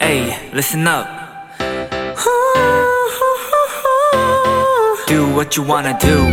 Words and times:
Hey, 0.00 0.50
listen 0.52 0.86
up. 0.88 1.06
Do 5.06 5.26
what 5.34 5.56
you 5.56 5.62
wanna 5.62 5.96
do. 6.00 6.26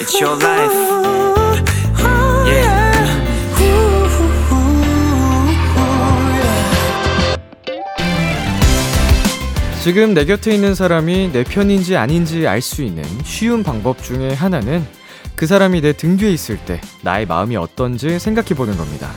It's 0.00 0.20
your 0.20 0.36
life. 0.36 0.74
Yeah. 2.46 2.90
지금 9.82 10.12
내 10.12 10.26
곁에 10.26 10.52
있는 10.52 10.74
사람이 10.74 11.30
내 11.32 11.42
편인지 11.42 11.96
아닌지 11.96 12.46
알 12.46 12.60
수 12.60 12.82
있는 12.82 13.02
쉬운 13.24 13.62
방법 13.62 14.02
중에 14.02 14.34
하나는 14.34 14.86
그 15.40 15.46
사람이 15.46 15.80
내 15.80 15.94
등 15.94 16.18
뒤에 16.18 16.30
있을 16.30 16.58
때 16.66 16.82
나의 17.02 17.24
마음이 17.24 17.56
어떤지 17.56 18.18
생각해 18.18 18.50
보는 18.50 18.76
겁니다. 18.76 19.10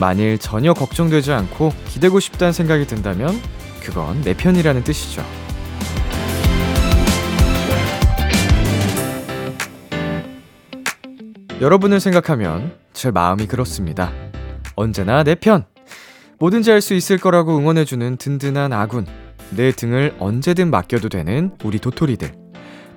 만일 0.00 0.36
전혀 0.36 0.74
걱정되지 0.74 1.30
않고 1.30 1.72
기대고 1.86 2.18
싶다는 2.18 2.52
생각이 2.52 2.88
든다면 2.88 3.40
그건 3.80 4.20
내 4.22 4.34
편이라는 4.34 4.82
뜻이죠. 4.82 5.24
여러분을 11.60 12.00
생각하면 12.00 12.76
제 12.92 13.12
마음이 13.12 13.46
그렇습니다. 13.46 14.12
언제나 14.74 15.22
내 15.22 15.36
편. 15.36 15.64
뭐든지 16.40 16.72
할 16.72 16.80
수 16.80 16.94
있을 16.94 17.16
거라고 17.18 17.56
응원해주는 17.56 18.16
든든한 18.16 18.72
아군. 18.72 19.06
내 19.50 19.70
등을 19.70 20.16
언제든 20.18 20.68
맡겨도 20.72 21.10
되는 21.10 21.52
우리 21.62 21.78
도토리들. 21.78 22.43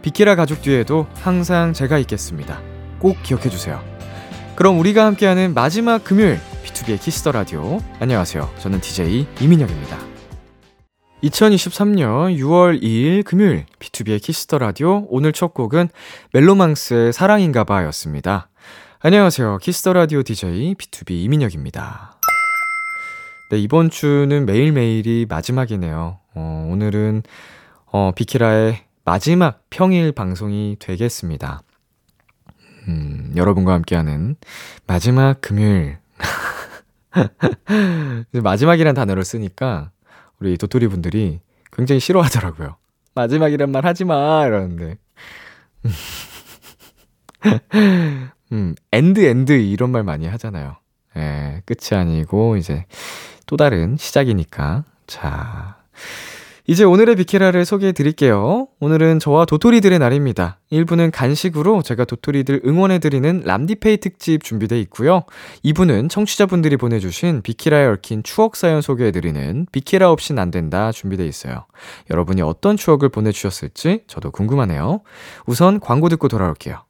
비키라 0.08 0.36
가족 0.36 0.62
뒤에도 0.62 1.06
항상 1.16 1.74
제가 1.74 1.98
있겠습니다. 1.98 2.62
꼭 2.98 3.22
기억해 3.24 3.50
주세요. 3.50 3.84
그럼 4.56 4.80
우리가 4.80 5.06
함께하는 5.06 5.54
마지막 5.54 6.02
금요일 6.06 6.40
비투비의 6.64 7.02
키스 7.02 7.22
더 7.22 7.34
라디오. 7.34 7.82
안녕하세요. 8.00 8.50
저는 8.58 8.80
DJ 8.80 9.28
이민혁입니다. 9.42 9.98
2023년 11.24 12.38
6월 12.38 12.82
2일 12.82 13.26
금요일 13.26 13.66
비투비의 13.80 14.22
키스 14.24 14.46
더 14.46 14.60
라디오 14.60 15.06
오늘 15.10 15.34
첫 15.34 15.54
곡은 15.54 15.90
멜로망스의 16.32 17.12
사랑인가 17.12 17.66
봐였습니다. 17.66 18.48
안녕하세요. 19.00 19.58
키스 19.58 19.79
더 19.79 19.92
라디오 19.92 20.24
DJ 20.24 20.76
비투비 20.76 21.12
이민혁입니다. 21.26 22.18
네, 23.52 23.58
이번 23.58 23.90
주는 23.90 24.46
매일매일이 24.46 25.26
마지막이네요. 25.28 26.20
어, 26.34 26.70
오늘은 26.72 27.24
어, 27.92 28.12
비키라의 28.16 28.87
마지막 29.08 29.64
평일 29.70 30.12
방송이 30.12 30.76
되겠습니다. 30.80 31.62
음, 32.90 33.32
여러분과 33.38 33.72
함께하는 33.72 34.36
마지막 34.86 35.40
금요일. 35.40 36.00
마지막이란 38.34 38.96
단어를 38.96 39.24
쓰니까 39.24 39.92
우리 40.42 40.58
도토리 40.58 40.90
분들이 40.90 41.40
굉장히 41.72 42.02
싫어하더라고요. 42.02 42.76
마지막이란 43.16 43.72
말 43.72 43.86
하지 43.86 44.04
마! 44.04 44.46
이러는데. 44.46 44.98
음, 48.52 48.76
end, 48.92 49.26
and 49.26 49.54
이런 49.54 49.92
말 49.92 50.04
많이 50.04 50.28
하잖아요. 50.28 50.76
예, 51.16 51.62
끝이 51.66 51.98
아니고 51.98 52.58
이제 52.58 52.86
또 53.46 53.56
다른 53.56 53.96
시작이니까. 53.96 54.84
자. 55.08 55.78
이제 56.70 56.84
오늘의 56.84 57.16
비키라를 57.16 57.64
소개해 57.64 57.94
드릴게요. 57.94 58.68
오늘은 58.82 59.20
저와 59.20 59.46
도토리들의 59.46 59.98
날입니다. 60.00 60.60
1부는 60.70 61.12
간식으로 61.14 61.82
제가 61.82 62.04
도토리들 62.04 62.64
응원해 62.66 63.00
드리는 63.00 63.42
람디페이 63.46 63.98
특집 63.98 64.44
준비돼 64.44 64.78
있고요. 64.82 65.24
2부는 65.64 66.10
청취자분들이 66.10 66.76
보내주신 66.76 67.42
비키라에 67.42 67.86
얽힌 67.86 68.22
추억 68.22 68.58
사연 68.58 68.82
소개해 68.82 69.12
드리는 69.12 69.66
비키라 69.72 70.12
없인 70.12 70.40
안 70.40 70.52
된다 70.52 70.92
준비돼 70.92 71.26
있어요. 71.26 71.66
여러분이 72.12 72.42
어떤 72.42 72.76
추억을 72.76 73.08
보내주셨을지 73.08 74.02
저도 74.08 74.32
궁금하네요. 74.32 75.00
우선 75.46 75.80
광고 75.80 76.10
듣고 76.10 76.28
돌아올게요. 76.28 76.87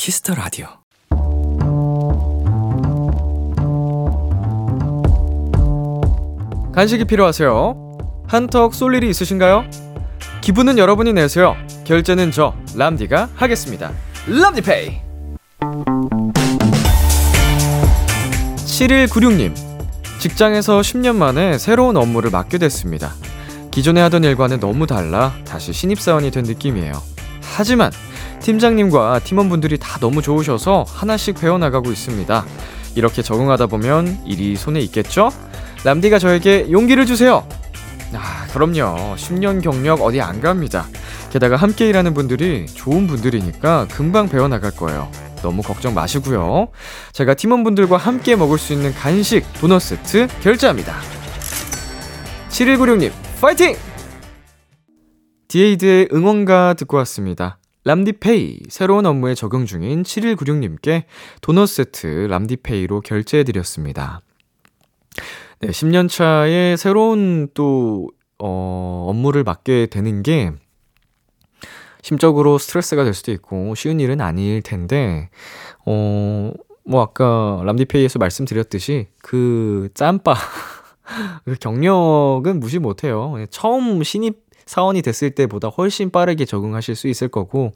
키스 0.00 0.21
더 0.21 0.34
라디오. 0.34 0.66
간식이 6.72 7.04
필요하세요? 7.04 7.98
한턱 8.26 8.72
쏠 8.72 8.94
일이 8.94 9.10
있으신가요? 9.10 9.66
기분은 10.40 10.78
여러분이 10.78 11.12
내세요. 11.12 11.54
결제는 11.84 12.30
저 12.30 12.54
람디가 12.74 13.28
하겠습니다. 13.34 13.92
람디페이. 14.26 15.02
7196님. 18.56 19.54
직장에서 20.18 20.80
10년 20.80 21.16
만에 21.16 21.58
새로운 21.58 21.98
업무를 21.98 22.30
맡게 22.30 22.56
됐습니다. 22.56 23.12
기존에 23.70 24.00
하던 24.00 24.24
일과는 24.24 24.60
너무 24.60 24.86
달라 24.86 25.34
다시 25.44 25.74
신입사원이 25.74 26.30
된 26.30 26.44
느낌이에요. 26.44 26.94
하지만 27.42 27.92
팀장님과 28.40 29.20
팀원분들이 29.20 29.78
다 29.78 29.98
너무 30.00 30.22
좋으셔서 30.22 30.84
하나씩 30.88 31.38
배워나가고 31.40 31.90
있습니다. 31.90 32.44
이렇게 32.96 33.22
적응하다 33.22 33.66
보면 33.66 34.22
일이 34.26 34.56
손에 34.56 34.80
있겠죠? 34.80 35.30
람디가 35.84 36.18
저에게 36.18 36.70
용기를 36.70 37.06
주세요. 37.06 37.46
아, 38.12 38.46
그럼요. 38.52 39.14
10년 39.16 39.62
경력 39.62 40.02
어디 40.02 40.20
안 40.20 40.40
갑니다. 40.40 40.86
게다가 41.30 41.56
함께 41.56 41.88
일하는 41.88 42.12
분들이 42.12 42.66
좋은 42.66 43.06
분들이니까 43.06 43.86
금방 43.90 44.28
배워나갈 44.28 44.72
거예요. 44.72 45.10
너무 45.42 45.62
걱정 45.62 45.94
마시고요. 45.94 46.68
제가 47.12 47.34
팀원분들과 47.34 47.96
함께 47.96 48.36
먹을 48.36 48.58
수 48.58 48.72
있는 48.72 48.92
간식 48.92 49.44
도넛 49.60 49.80
세트 49.80 50.28
결제합니다. 50.42 50.96
7196님, 52.50 53.12
파이팅! 53.40 53.76
디에이드의 55.48 56.08
응원가 56.12 56.74
듣고 56.74 56.96
왔습니다. 56.98 57.59
람디페이 57.84 58.60
새로운 58.68 59.06
업무에 59.06 59.34
적응 59.34 59.64
중인 59.64 60.02
7196님께 60.02 61.04
도넛 61.40 61.68
세트 61.68 62.26
람디페이로 62.28 63.00
결제해 63.00 63.42
드렸습니다. 63.44 64.20
네, 65.60 65.68
10년 65.68 66.08
차에 66.08 66.76
새로운 66.76 67.48
또 67.54 68.08
어, 68.38 69.06
업무를 69.08 69.44
맡게 69.44 69.86
되는 69.86 70.22
게 70.22 70.52
심적으로 72.02 72.58
스트레스가 72.58 73.04
될 73.04 73.14
수도 73.14 73.32
있고 73.32 73.74
쉬운 73.74 74.00
일은 74.00 74.20
아닐 74.20 74.62
텐데 74.62 75.30
어, 75.86 76.52
뭐 76.84 77.02
아까 77.02 77.62
람디페이에서 77.64 78.18
말씀드렸듯이 78.18 79.08
그 79.22 79.88
짬바 79.94 80.34
그 81.44 81.54
경력은 81.58 82.60
무시 82.60 82.78
못해요. 82.78 83.34
처음 83.50 84.02
신입 84.02 84.49
사원이 84.66 85.02
됐을 85.02 85.30
때보다 85.30 85.68
훨씬 85.68 86.10
빠르게 86.10 86.44
적응하실 86.44 86.94
수 86.96 87.08
있을 87.08 87.28
거고, 87.28 87.72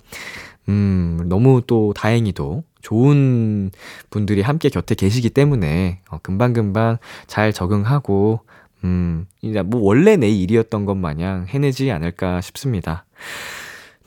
음, 0.69 1.21
너무 1.27 1.63
또 1.67 1.93
다행히도 1.95 2.65
좋은 2.83 3.71
분들이 4.11 4.43
함께 4.43 4.69
곁에 4.69 4.95
계시기 4.95 5.31
때문에, 5.31 6.01
어, 6.11 6.19
금방금방 6.23 6.99
잘 7.27 7.53
적응하고, 7.53 8.41
음, 8.85 9.27
이제 9.43 9.63
뭐 9.63 9.81
원래 9.83 10.17
내 10.17 10.29
일이었던 10.29 10.85
것 10.85 10.95
마냥 10.95 11.47
해내지 11.49 11.91
않을까 11.91 12.41
싶습니다. 12.41 13.07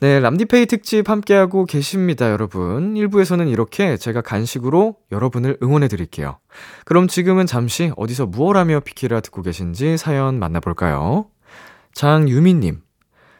네, 0.00 0.20
람디페이 0.20 0.66
특집 0.66 1.10
함께하고 1.10 1.64
계십니다, 1.64 2.30
여러분. 2.30 2.94
1부에서는 2.94 3.50
이렇게 3.50 3.96
제가 3.96 4.20
간식으로 4.20 4.94
여러분을 5.10 5.58
응원해 5.60 5.88
드릴게요. 5.88 6.38
그럼 6.84 7.08
지금은 7.08 7.46
잠시 7.46 7.90
어디서 7.96 8.26
무얼 8.26 8.56
하며 8.58 8.78
비키라 8.78 9.18
듣고 9.18 9.42
계신지 9.42 9.96
사연 9.96 10.38
만나볼까요? 10.38 11.26
장유미님, 11.98 12.80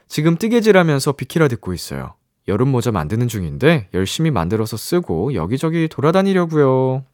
지금 0.09 0.37
뜨개질 0.37 0.77
하면서 0.77 1.13
비키라 1.13 1.47
듣고 1.47 1.73
있어요. 1.75 2.15
여름 2.49 2.71
모자 2.71 2.91
만드는 2.91 3.29
중인데 3.29 3.89
열심히 3.95 4.33
만들어서 4.33 4.77
쓰고 4.77 5.35
여기저기 5.35 5.87
돌아다니려고요. 5.87 7.05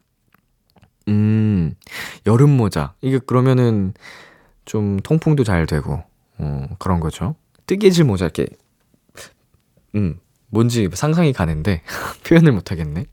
음, 1.09 1.75
여름 2.25 2.49
모자. 2.49 2.95
이게 3.03 3.19
그러면은 3.19 3.93
좀 4.65 4.99
통풍도 5.01 5.45
잘 5.45 5.67
되고, 5.67 6.03
어, 6.39 6.67
그런 6.79 6.99
거죠. 6.99 7.35
뜨개질 7.67 8.07
모자 8.07 8.25
이렇게, 8.25 8.47
음, 9.97 10.19
뭔지 10.49 10.89
상상이 10.95 11.35
가는데, 11.35 11.83
표현을 12.27 12.53
못 12.53 12.71
하겠네. 12.71 13.05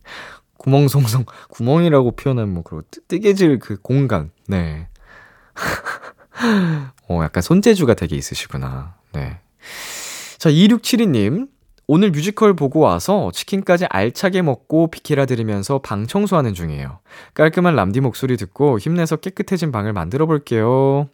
구멍송송, 0.58 1.26
구멍이라고 1.50 2.16
표현하면 2.16 2.54
뭐, 2.54 2.64
그리고 2.64 2.88
뜨, 2.90 3.02
뜨개질 3.10 3.60
그 3.60 3.76
공간, 3.82 4.32
네. 4.48 4.88
어, 7.12 7.24
약간 7.24 7.42
손재주가 7.42 7.94
되게 7.94 8.16
있으시구나. 8.16 8.96
네. 9.14 9.38
자, 10.38 10.50
2672님. 10.50 11.50
오늘 11.88 12.12
뮤지컬 12.12 12.54
보고 12.54 12.80
와서 12.80 13.32
치킨까지 13.34 13.86
알차게 13.90 14.44
먹고 14.44 14.90
비키라 14.90 15.26
들으면서 15.26 15.80
방 15.80 16.08
청소하는 16.08 16.54
중이에요. 16.54 17.00
깔끔한 17.34 17.76
람디 17.76 18.00
목소리 18.00 18.38
듣고 18.38 18.80
힘내서 18.80 19.18
깨끗해진 19.18 19.74
방을 19.74 19.92
만들어 19.92 20.26
볼게요. 20.26 21.10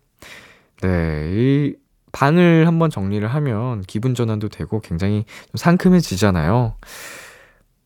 네, 0.84 1.32
이 1.32 1.76
방을 2.12 2.68
한번 2.68 2.92
정리를 2.92 3.28
하면 3.28 3.82
기분 3.88 4.14
전환도 4.14 4.50
되고 4.50 4.80
굉장히 4.82 5.26
좀 5.48 5.56
상큼해지잖아요. 5.56 6.76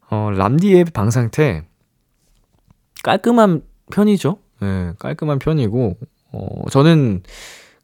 어, 0.09 0.29
람디의 0.31 0.85
방 0.93 1.11
상태 1.11 1.63
깔끔한 3.03 3.61
편이죠. 3.89 4.37
네, 4.59 4.91
깔끔한 4.99 5.39
편이고 5.39 5.97
어, 6.33 6.69
저는 6.69 7.23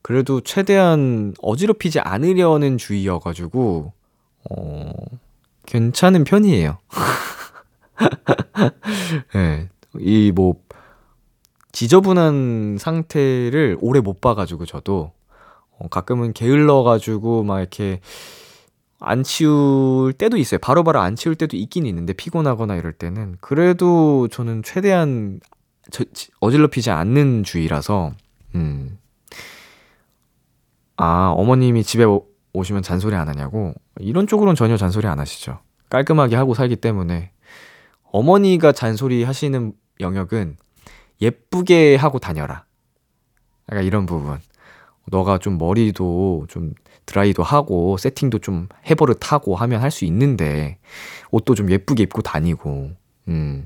그래도 0.07 0.39
최대한 0.39 1.33
어지럽히지 1.41 1.99
않으려는 1.99 2.77
주의여가지고, 2.77 3.91
어, 4.49 4.91
괜찮은 5.65 6.23
편이에요. 6.23 6.77
네, 9.35 9.67
이 9.99 10.31
뭐, 10.33 10.55
지저분한 11.73 12.77
상태를 12.79 13.77
오래 13.81 13.99
못 13.99 14.21
봐가지고 14.21 14.65
저도, 14.65 15.11
어, 15.77 15.89
가끔은 15.89 16.31
게을러가지고 16.31 17.43
막 17.43 17.59
이렇게 17.59 17.99
안 19.01 19.23
치울 19.23 20.13
때도 20.13 20.37
있어요. 20.37 20.59
바로바로 20.59 20.99
바로 20.99 21.01
안 21.01 21.17
치울 21.17 21.35
때도 21.35 21.57
있긴 21.57 21.85
있는데 21.85 22.13
피곤하거나 22.13 22.77
이럴 22.77 22.93
때는. 22.93 23.35
그래도 23.41 24.29
저는 24.29 24.63
최대한 24.63 25.41
저, 25.91 26.05
어질럽히지 26.39 26.91
않는 26.91 27.43
주의라서, 27.43 28.13
음. 28.55 28.97
아, 30.97 31.33
어머님이 31.35 31.83
집에 31.83 32.03
오, 32.03 32.25
오시면 32.53 32.81
잔소리 32.81 33.15
안 33.15 33.27
하냐고? 33.27 33.73
이런 33.99 34.27
쪽으로는 34.27 34.55
전혀 34.55 34.77
잔소리 34.77 35.07
안 35.07 35.19
하시죠. 35.19 35.59
깔끔하게 35.89 36.35
하고 36.35 36.53
살기 36.53 36.77
때문에. 36.77 37.31
어머니가 38.11 38.71
잔소리 38.71 39.23
하시는 39.23 39.73
영역은 39.99 40.57
예쁘게 41.21 41.95
하고 41.95 42.19
다녀라. 42.19 42.65
약간 43.71 43.83
이런 43.83 44.05
부분. 44.05 44.39
너가 45.09 45.37
좀 45.37 45.57
머리도 45.57 46.47
좀 46.49 46.73
드라이도 47.05 47.41
하고 47.43 47.95
세팅도 47.97 48.39
좀 48.39 48.67
해버릇하고 48.89 49.55
하면 49.55 49.81
할 49.81 49.89
수 49.91 50.03
있는데 50.05 50.79
옷도 51.31 51.55
좀 51.55 51.71
예쁘게 51.71 52.03
입고 52.03 52.21
다니고 52.21 52.91
음 53.29 53.65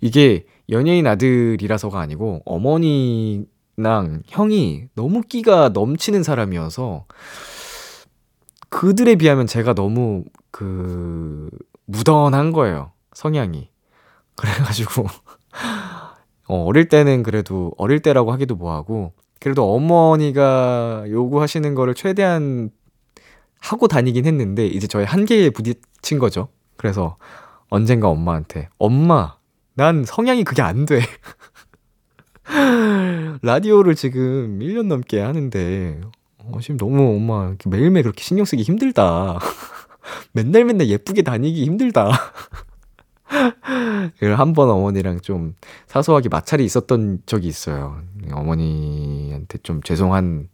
이게 0.00 0.46
연예인 0.70 1.08
아들이라서가 1.08 1.98
아니고 1.98 2.42
어머니 2.44 3.44
랑 3.76 4.22
형이 4.26 4.88
너무 4.94 5.20
끼가 5.20 5.70
넘치는 5.70 6.22
사람이어서 6.22 7.04
그들에 8.68 9.16
비하면 9.16 9.46
제가 9.46 9.74
너무 9.74 10.24
그 10.50 11.50
무던한 11.84 12.52
거예요. 12.52 12.92
성향이. 13.12 13.70
그래가지고 14.34 15.06
어, 16.48 16.64
어릴 16.64 16.88
때는 16.88 17.22
그래도 17.22 17.72
어릴 17.76 18.00
때라고 18.00 18.32
하기도 18.32 18.54
뭐하고 18.56 19.12
그래도 19.40 19.74
어머니가 19.74 21.04
요구하시는 21.08 21.74
거를 21.74 21.94
최대한 21.94 22.70
하고 23.58 23.88
다니긴 23.88 24.26
했는데 24.26 24.66
이제 24.66 24.86
저의 24.86 25.06
한계에 25.06 25.50
부딪힌 25.50 26.18
거죠. 26.18 26.48
그래서 26.76 27.16
언젠가 27.68 28.08
엄마한테 28.08 28.68
엄마 28.78 29.36
난 29.74 30.04
성향이 30.04 30.44
그게 30.44 30.62
안 30.62 30.86
돼. 30.86 31.00
라디오를 33.42 33.94
지금 33.94 34.60
1년 34.60 34.86
넘게 34.86 35.20
하는데, 35.20 36.00
어, 36.38 36.58
지금 36.60 36.76
너무 36.76 37.16
엄마 37.16 37.54
매일매일 37.66 38.04
그렇게 38.04 38.22
신경 38.22 38.44
쓰기 38.44 38.62
힘들다. 38.62 39.38
맨날 40.32 40.64
맨날 40.64 40.88
예쁘게 40.88 41.22
다니기 41.22 41.64
힘들다. 41.64 42.10
한번 44.36 44.70
어머니랑 44.70 45.20
좀 45.20 45.54
사소하게 45.88 46.28
마찰이 46.28 46.64
있었던 46.64 47.22
적이 47.26 47.48
있어요. 47.48 48.00
어머니한테 48.30 49.58
좀 49.62 49.82
죄송한 49.82 50.48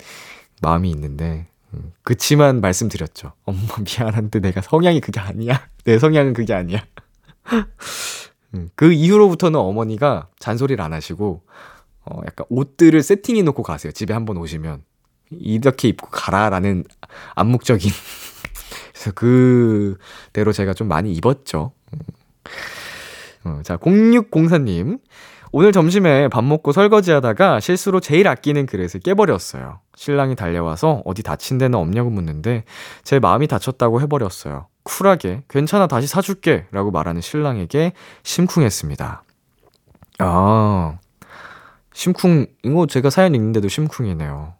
마음이 0.62 0.90
있는데, 0.90 1.46
음, 1.74 1.92
그치만 2.02 2.60
말씀드렸죠. 2.60 3.32
엄마 3.44 3.60
미안한데 3.78 4.40
내가 4.40 4.62
성향이 4.62 5.00
그게 5.00 5.20
아니야. 5.20 5.60
내 5.84 5.98
성향은 5.98 6.32
그게 6.32 6.54
아니야. 6.54 6.82
음, 8.54 8.68
그 8.74 8.92
이후로부터는 8.92 9.58
어머니가 9.58 10.28
잔소리를 10.38 10.82
안 10.82 10.92
하시고, 10.92 11.42
어, 12.04 12.20
약간 12.26 12.46
옷들을 12.48 13.02
세팅해 13.02 13.42
놓고 13.42 13.62
가세요. 13.62 13.92
집에 13.92 14.14
한번 14.14 14.36
오시면. 14.36 14.82
이렇게 15.30 15.88
입고 15.88 16.08
가라라는 16.10 16.84
암묵적인. 17.34 17.90
그래서 18.92 19.12
그대로 19.12 20.52
제가 20.52 20.74
좀 20.74 20.88
많이 20.88 21.12
입었죠. 21.12 21.72
음. 21.92 21.98
어, 23.44 23.60
자, 23.64 23.76
0604님. 23.76 25.00
오늘 25.54 25.70
점심에 25.70 26.28
밥 26.28 26.42
먹고 26.44 26.72
설거지 26.72 27.10
하다가 27.10 27.60
실수로 27.60 28.00
제일 28.00 28.26
아끼는 28.26 28.64
그릇을 28.64 29.00
깨버렸어요. 29.00 29.80
신랑이 29.94 30.34
달려와서 30.34 31.02
어디 31.04 31.22
다친 31.22 31.58
데는 31.58 31.78
없냐고 31.78 32.08
묻는데 32.08 32.64
제 33.04 33.18
마음이 33.18 33.48
다쳤다고 33.48 34.00
해버렸어요. 34.00 34.68
쿨하게 34.84 35.42
괜찮아 35.48 35.86
다시 35.88 36.06
사줄게 36.06 36.66
라고 36.70 36.90
말하는 36.90 37.20
신랑에게 37.20 37.92
심쿵했습니다. 38.22 39.22
아, 40.20 40.98
심쿵, 41.94 42.46
이거 42.64 42.86
제가 42.86 43.10
사연 43.10 43.34
읽는데도 43.34 43.68
심쿵이네요. 43.68 44.54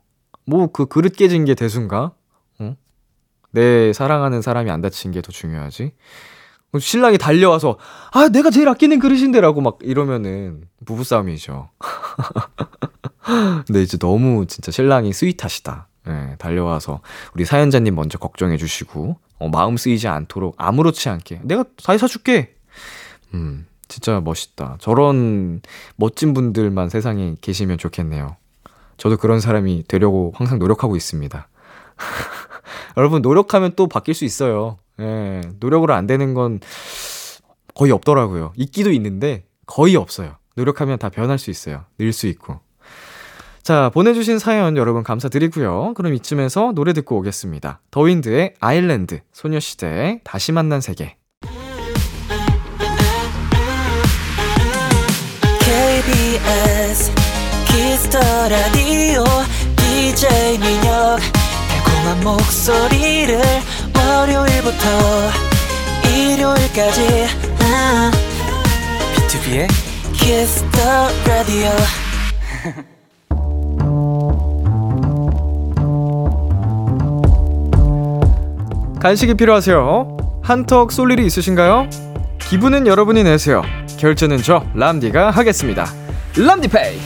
뭐, 0.46 0.66
그 0.72 0.86
그릇 0.86 1.16
깨진 1.16 1.44
게 1.44 1.54
대수인가? 1.54 2.12
어? 2.58 2.76
내 3.52 3.92
사랑하는 3.92 4.42
사람이 4.42 4.70
안 4.70 4.80
다친 4.80 5.10
게 5.12 5.20
더 5.22 5.32
중요하지? 5.32 5.92
신랑이 6.78 7.18
달려와서, 7.18 7.78
아, 8.12 8.28
내가 8.28 8.50
제일 8.50 8.68
아끼는 8.68 8.98
그릇인데 8.98 9.40
라고 9.40 9.60
막 9.60 9.78
이러면은 9.82 10.64
부부싸움이죠. 10.86 11.68
근데 13.66 13.82
이제 13.82 13.98
너무 13.98 14.46
진짜 14.46 14.72
신랑이 14.72 15.12
스윗하시다. 15.12 15.88
예, 16.08 16.36
달려와서 16.38 17.00
우리 17.34 17.44
사연자님 17.44 17.94
먼저 17.94 18.18
걱정해 18.18 18.56
주시고, 18.56 19.16
어, 19.38 19.48
마음 19.48 19.76
쓰이지 19.76 20.08
않도록 20.08 20.54
아무렇지 20.56 21.08
않게, 21.10 21.40
내가 21.44 21.64
다 21.84 21.96
사줄게! 21.98 22.56
음, 23.34 23.66
진짜 23.92 24.20
멋있다. 24.20 24.78
저런 24.80 25.60
멋진 25.96 26.32
분들만 26.32 26.88
세상에 26.88 27.36
계시면 27.42 27.76
좋겠네요. 27.76 28.36
저도 28.96 29.18
그런 29.18 29.38
사람이 29.38 29.84
되려고 29.86 30.32
항상 30.34 30.58
노력하고 30.58 30.96
있습니다. 30.96 31.48
여러분, 32.96 33.20
노력하면 33.20 33.72
또 33.76 33.88
바뀔 33.88 34.14
수 34.14 34.24
있어요. 34.24 34.78
예, 34.98 35.42
노력으로 35.60 35.92
안 35.92 36.06
되는 36.06 36.32
건 36.32 36.60
거의 37.74 37.92
없더라고요. 37.92 38.52
있기도 38.56 38.90
있는데 38.92 39.44
거의 39.66 39.96
없어요. 39.96 40.36
노력하면 40.56 40.98
다 40.98 41.08
변할 41.10 41.38
수 41.38 41.50
있어요. 41.50 41.84
늘 41.98 42.12
수 42.12 42.26
있고. 42.28 42.60
자, 43.62 43.90
보내주신 43.90 44.38
사연 44.38 44.76
여러분 44.76 45.02
감사드리고요. 45.02 45.94
그럼 45.94 46.14
이쯤에서 46.14 46.72
노래 46.74 46.92
듣고 46.94 47.16
오겠습니다. 47.18 47.80
더윈드의 47.90 48.54
Island, 48.58 49.20
소녀시대의 49.32 50.20
다시 50.24 50.50
만난 50.52 50.80
세계. 50.80 51.16
KBS 56.42 57.12
키스 57.66 57.99
더 57.99 58.18
라디오 58.48 59.22
DJ 59.76 60.58
민혁 60.58 61.20
달콤한 61.68 62.24
목소리를 62.24 63.40
월요일부터 63.96 64.84
일요일까지 66.08 67.26
비투비의 69.14 69.68
키스 70.12 70.72
더 70.72 71.08
라디오 71.26 71.70
간식이 79.00 79.34
필요하세요? 79.34 80.16
한턱 80.42 80.92
쏠 80.92 81.10
일이 81.12 81.26
있으신가요? 81.26 81.88
기분은 82.38 82.86
여러분이 82.86 83.24
내세요. 83.24 83.62
결제는 83.98 84.38
저 84.42 84.64
람디가 84.74 85.30
하겠습니다. 85.30 85.86
람디페이. 86.34 86.98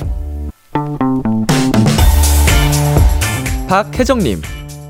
박혜정님, 3.68 4.40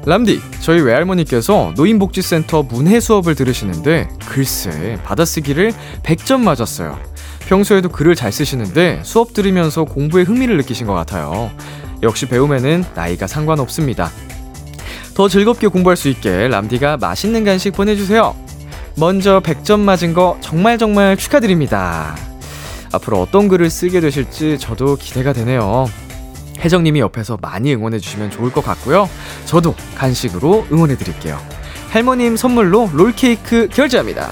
람디, 0.04 0.40
저희 0.60 0.80
외할머니께서 0.82 1.72
노인복지센터 1.74 2.64
문해 2.64 3.00
수업을 3.00 3.34
들으시는데 3.34 4.08
글쎄 4.26 4.98
받아쓰기를 5.04 5.72
100점 6.02 6.40
맞았어요. 6.40 6.98
평소에도 7.48 7.88
글을 7.88 8.14
잘 8.14 8.30
쓰시는데 8.30 9.00
수업 9.04 9.32
들으면서 9.32 9.84
공부에 9.84 10.24
흥미를 10.24 10.58
느끼신 10.58 10.86
것 10.86 10.92
같아요. 10.92 11.50
역시 12.02 12.26
배움에는 12.28 12.84
나이가 12.94 13.26
상관없습니다. 13.26 14.10
더 15.14 15.28
즐겁게 15.28 15.68
공부할 15.68 15.96
수 15.96 16.08
있게 16.10 16.48
람디가 16.48 16.98
맛있는 16.98 17.42
간식 17.44 17.70
보내주세요. 17.70 18.36
먼저 18.98 19.40
100점 19.40 19.80
맞은 19.80 20.12
거 20.12 20.36
정말 20.42 20.76
정말 20.76 21.16
축하드립니다. 21.16 22.14
앞으로 22.92 23.20
어떤 23.20 23.48
글을 23.48 23.70
쓰게 23.70 24.00
되실지 24.00 24.58
저도 24.58 24.96
기대가 24.96 25.32
되네요. 25.32 25.86
혜정님이 26.58 27.00
옆에서 27.00 27.38
많이 27.40 27.74
응원해주시면 27.74 28.30
좋을 28.30 28.52
것 28.52 28.64
같고요. 28.64 29.08
저도 29.44 29.74
간식으로 29.94 30.66
응원해드릴게요. 30.72 31.38
할머님 31.90 32.36
선물로 32.36 32.90
롤케이크 32.92 33.68
결제합니다. 33.68 34.30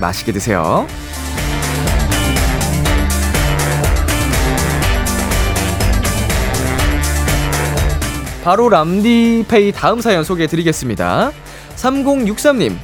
맛있게 0.00 0.32
드세요. 0.32 0.86
바로 8.42 8.68
람디페이 8.68 9.70
다음 9.72 10.00
사연 10.00 10.24
소개해 10.24 10.48
드리겠습니다. 10.48 11.30
3063님. 11.76 12.76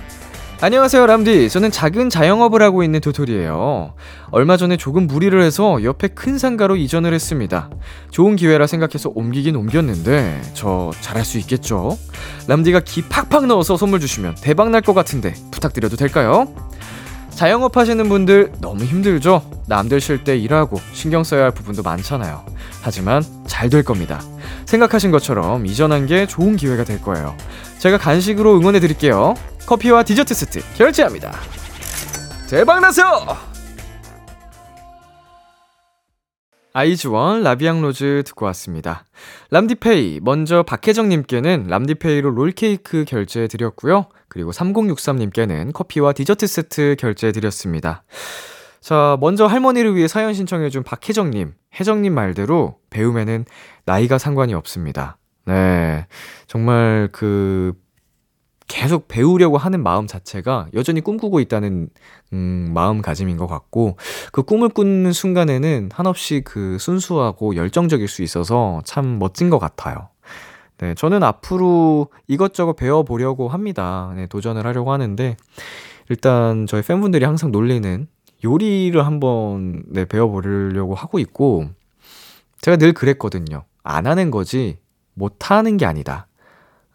안녕하세요, 0.60 1.06
람디. 1.06 1.48
저는 1.50 1.70
작은 1.70 2.10
자영업을 2.10 2.62
하고 2.62 2.82
있는 2.82 3.00
도토리예요. 3.00 3.94
얼마 4.32 4.56
전에 4.56 4.76
조금 4.76 5.06
무리를 5.06 5.40
해서 5.40 5.80
옆에 5.84 6.08
큰 6.08 6.36
상가로 6.36 6.74
이전을 6.74 7.14
했습니다. 7.14 7.70
좋은 8.10 8.34
기회라 8.34 8.66
생각해서 8.66 9.12
옮기긴 9.14 9.54
옮겼는데 9.54 10.42
저 10.54 10.90
잘할 11.00 11.24
수 11.24 11.38
있겠죠? 11.38 11.96
람디가 12.48 12.80
기 12.80 13.02
팍팍 13.08 13.46
넣어서 13.46 13.76
선물 13.76 14.00
주시면 14.00 14.34
대박 14.42 14.70
날 14.70 14.82
것 14.82 14.94
같은데 14.94 15.32
부탁드려도 15.52 15.96
될까요? 15.96 16.48
자영업 17.30 17.76
하시는 17.76 18.08
분들 18.08 18.52
너무 18.60 18.82
힘들죠? 18.82 19.42
남들 19.68 20.00
쉴 20.00 20.24
때 20.24 20.36
일하고 20.36 20.80
신경 20.92 21.22
써야 21.22 21.44
할 21.44 21.50
부분도 21.52 21.82
많잖아요. 21.84 22.44
하지만 22.82 23.22
잘 23.46 23.68
될 23.68 23.82
겁니다. 23.82 24.20
생각하신 24.66 25.10
것처럼 25.10 25.66
이전한 25.66 26.06
게 26.06 26.26
좋은 26.26 26.56
기회가 26.56 26.84
될 26.84 27.02
거예요. 27.02 27.36
제가 27.78 27.98
간식으로 27.98 28.56
응원해 28.58 28.80
드릴게요. 28.80 29.34
커피와 29.66 30.02
디저트 30.02 30.34
세트 30.34 30.60
결제합니다. 30.76 31.32
대박 32.48 32.80
나세요! 32.80 33.48
아이즈원 36.72 37.42
La 37.42 37.54
Vie 37.54 37.71
en 37.71 37.82
Rose 37.82 38.22
듣고 38.24 38.46
왔습니다. 38.46 39.04
람디페이 39.50 40.20
먼저 40.22 40.62
박혜정님께는 40.62 41.66
람디페이로 41.66 42.30
롤케이크 42.30 43.04
결제해 43.06 43.48
드렸고요. 43.48 44.06
그리고 44.28 44.52
3063님께는 44.52 45.72
커피와 45.72 46.12
디저트 46.12 46.46
세트 46.46 46.96
결제해 46.98 47.32
드렸습니다. 47.32 48.04
자, 48.88 49.18
먼저 49.20 49.44
할머니를 49.44 49.94
위해 49.96 50.08
사연 50.08 50.32
신청해준 50.32 50.82
박혜정님, 50.82 51.52
혜정님 51.78 52.14
말대로 52.14 52.76
배움에는 52.88 53.44
나이가 53.84 54.16
상관이 54.16 54.54
없습니다. 54.54 55.18
네. 55.44 56.06
정말 56.46 57.10
그, 57.12 57.74
계속 58.66 59.06
배우려고 59.06 59.58
하는 59.58 59.82
마음 59.82 60.06
자체가 60.06 60.68
여전히 60.72 61.02
꿈꾸고 61.02 61.40
있다는, 61.40 61.90
음, 62.32 62.70
마음가짐인 62.72 63.36
것 63.36 63.46
같고, 63.46 63.98
그 64.32 64.42
꿈을 64.42 64.70
꾸는 64.70 65.12
순간에는 65.12 65.90
한없이 65.92 66.40
그 66.42 66.78
순수하고 66.78 67.56
열정적일 67.56 68.08
수 68.08 68.22
있어서 68.22 68.80
참 68.86 69.18
멋진 69.18 69.50
것 69.50 69.58
같아요. 69.58 70.08
네. 70.78 70.94
저는 70.94 71.22
앞으로 71.22 72.08
이것저것 72.26 72.72
배워보려고 72.72 73.48
합니다. 73.48 74.14
네. 74.16 74.26
도전을 74.28 74.64
하려고 74.64 74.92
하는데, 74.92 75.36
일단 76.08 76.66
저희 76.66 76.80
팬분들이 76.80 77.26
항상 77.26 77.52
놀리는 77.52 78.08
요리를 78.44 79.04
한번 79.04 79.82
네, 79.88 80.04
배워보려고 80.04 80.94
하고 80.94 81.18
있고, 81.18 81.68
제가 82.60 82.76
늘 82.76 82.92
그랬거든요. 82.92 83.64
안 83.82 84.06
하는 84.06 84.30
거지, 84.30 84.78
못 85.14 85.50
하는 85.50 85.76
게 85.76 85.86
아니다. 85.86 86.26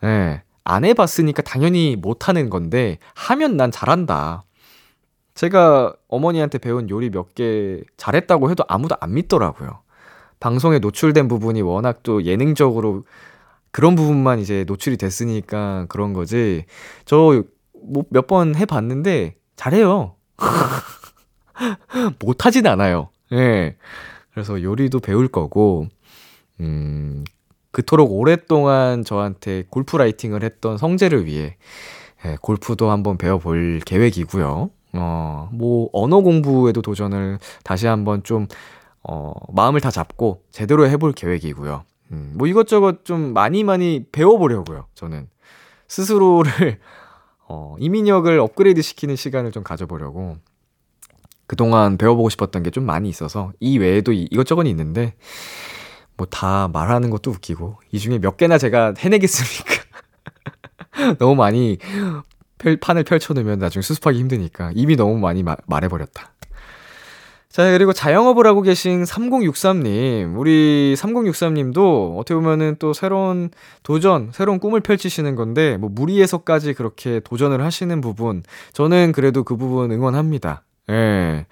예. 0.03 0.07
네, 0.07 0.43
안 0.63 0.85
해봤으니까 0.85 1.41
당연히 1.41 1.95
못 1.97 2.27
하는 2.29 2.49
건데, 2.49 2.97
하면 3.15 3.57
난 3.57 3.71
잘한다. 3.71 4.43
제가 5.35 5.93
어머니한테 6.07 6.59
배운 6.59 6.89
요리 6.89 7.09
몇 7.09 7.33
개 7.35 7.81
잘했다고 7.97 8.51
해도 8.51 8.63
아무도 8.67 8.95
안 9.01 9.13
믿더라고요. 9.15 9.81
방송에 10.39 10.79
노출된 10.79 11.27
부분이 11.27 11.61
워낙 11.63 12.03
또 12.03 12.23
예능적으로 12.23 13.03
그런 13.71 13.95
부분만 13.95 14.39
이제 14.39 14.63
노출이 14.67 14.97
됐으니까 14.97 15.87
그런 15.89 16.13
거지. 16.13 16.65
저뭐몇번 17.05 18.55
해봤는데 18.55 19.35
잘해요. 19.55 20.15
못하진 22.19 22.67
않아요. 22.67 23.09
예. 23.31 23.35
네. 23.35 23.75
그래서 24.33 24.61
요리도 24.61 24.99
배울 24.99 25.27
거고, 25.27 25.87
음, 26.59 27.23
그토록 27.71 28.11
오랫동안 28.11 29.03
저한테 29.03 29.63
골프 29.69 29.97
라이팅을 29.97 30.43
했던 30.43 30.77
성재를 30.77 31.25
위해, 31.25 31.55
예, 32.25 32.37
골프도 32.41 32.89
한번 32.89 33.17
배워볼 33.17 33.81
계획이고요. 33.85 34.69
어, 34.93 35.49
뭐, 35.51 35.89
언어 35.93 36.21
공부에도 36.21 36.81
도전을 36.81 37.39
다시 37.63 37.87
한번 37.87 38.23
좀, 38.23 38.47
어, 39.03 39.33
마음을 39.53 39.81
다 39.81 39.91
잡고 39.91 40.43
제대로 40.51 40.87
해볼 40.87 41.13
계획이고요. 41.13 41.83
음, 42.11 42.33
뭐 42.35 42.47
이것저것 42.47 43.05
좀 43.05 43.33
많이 43.33 43.63
많이 43.63 44.05
배워보려고요, 44.11 44.85
저는. 44.95 45.27
스스로를, 45.87 46.79
어, 47.47 47.75
이민혁을 47.79 48.39
업그레이드 48.39 48.81
시키는 48.81 49.15
시간을 49.15 49.51
좀 49.51 49.63
가져보려고. 49.63 50.37
그동안 51.53 51.97
배워보고 51.97 52.29
싶었던 52.29 52.63
게 52.63 52.71
좀 52.73 52.85
많이 52.85 53.07
있어서 53.09 53.51
이 53.59 53.77
외에도 53.77 54.11
이것저것 54.13 54.63
있는데 54.65 55.13
뭐 56.17 56.27
다 56.29 56.67
말하는 56.73 57.09
것도 57.11 57.29
웃기고 57.31 57.77
이 57.91 57.99
중에 57.99 58.19
몇 58.19 58.37
개나 58.37 58.57
제가 58.57 58.93
해내겠습니까? 58.97 59.83
너무 61.19 61.35
많이 61.35 61.77
펼, 62.57 62.77
판을 62.77 63.03
펼쳐놓으면 63.03 63.59
나중에 63.59 63.81
수습하기 63.83 64.17
힘드니까 64.19 64.71
이미 64.73 64.95
너무 64.95 65.17
많이 65.19 65.43
마, 65.43 65.55
말해버렸다. 65.67 66.31
자, 67.49 67.69
그리고 67.71 67.93
자영업을 67.93 68.47
하고 68.47 68.63
계신 68.63 69.03
3063님. 69.03 70.35
우리 70.39 70.95
3063님도 70.97 72.17
어떻게 72.17 72.33
보면은 72.33 72.77
또 72.79 72.93
새로운 72.93 73.51
도전, 73.83 74.31
새로운 74.33 74.57
꿈을 74.59 74.79
펼치시는 74.81 75.35
건데, 75.35 75.77
뭐 75.77 75.89
무리해서까지 75.93 76.73
그렇게 76.73 77.19
도전을 77.19 77.63
하시는 77.63 78.01
부분, 78.01 78.41
저는 78.71 79.11
그래도 79.11 79.43
그 79.43 79.55
부분 79.55 79.91
응원합니다. 79.91 80.63
예. 80.89 81.45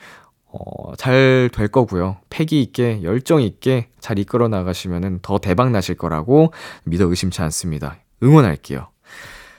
어, 0.53 0.95
잘 0.97 1.49
될 1.53 1.67
거고요. 1.69 2.17
패기 2.29 2.61
있게, 2.61 3.01
열정 3.03 3.41
있게 3.41 3.87
잘 3.99 4.19
이끌어 4.19 4.47
나가시면은 4.49 5.19
더 5.21 5.37
대박 5.37 5.71
나실 5.71 5.95
거라고 5.95 6.51
믿어 6.83 7.05
의심치 7.05 7.41
않습니다. 7.41 7.97
응원할게요. 8.21 8.87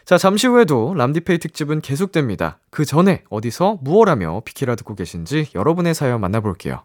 자, 0.04 0.18
잠시 0.18 0.46
후에도 0.46 0.92
람디페이 0.94 1.38
특집은 1.38 1.80
계속됩니다. 1.80 2.58
그 2.70 2.84
전에 2.84 3.22
어디서 3.30 3.78
무얼 3.80 4.08
하며 4.08 4.42
비키라 4.44 4.74
듣고 4.74 4.94
계신지 4.94 5.48
여러분의 5.54 5.94
사연 5.94 6.20
만나볼게요. 6.20 6.82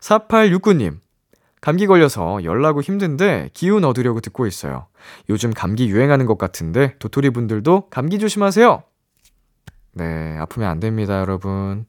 4869님. 0.00 0.98
감기 1.60 1.86
걸려서 1.86 2.42
열나고 2.42 2.80
힘든데 2.80 3.50
기운 3.52 3.84
얻으려고 3.84 4.20
듣고 4.20 4.46
있어요. 4.46 4.86
요즘 5.28 5.52
감기 5.52 5.88
유행하는 5.88 6.26
것 6.26 6.38
같은데 6.38 6.94
도토리 6.98 7.30
분들도 7.30 7.88
감기 7.90 8.18
조심하세요. 8.18 8.82
네, 9.92 10.36
아프면 10.38 10.70
안 10.70 10.80
됩니다, 10.80 11.20
여러분. 11.20 11.86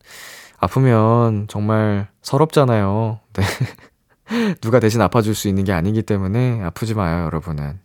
아프면 0.58 1.46
정말 1.48 2.08
서럽잖아요. 2.22 3.20
네. 3.34 3.44
누가 4.62 4.80
대신 4.80 5.02
아파줄 5.02 5.36
수 5.36 5.48
있는 5.48 5.64
게 5.64 5.74
아니기 5.74 6.04
때문에 6.04 6.62
아프지 6.62 6.94
마요, 6.94 7.26
여러분은. 7.26 7.80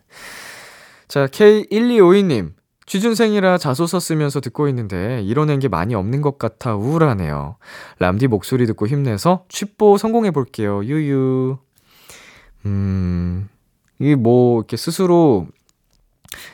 자, 1.08 1.26
K1252님. 1.26 2.54
취준생이라 2.86 3.58
자소서 3.58 3.98
쓰면서 3.98 4.40
듣고 4.40 4.68
있는데 4.68 5.20
이뤄낸 5.22 5.58
게 5.58 5.66
많이 5.66 5.96
없는 5.96 6.22
것 6.22 6.38
같아 6.38 6.76
우울하네요. 6.76 7.56
람디 7.98 8.28
목소리 8.28 8.64
듣고 8.66 8.86
힘내서 8.86 9.44
취뽀 9.48 9.98
성공해 9.98 10.30
볼게요. 10.30 10.84
유유. 10.84 11.58
음. 12.64 13.48
이게 13.98 14.14
뭐 14.14 14.60
이렇게 14.60 14.76
스스로 14.76 15.48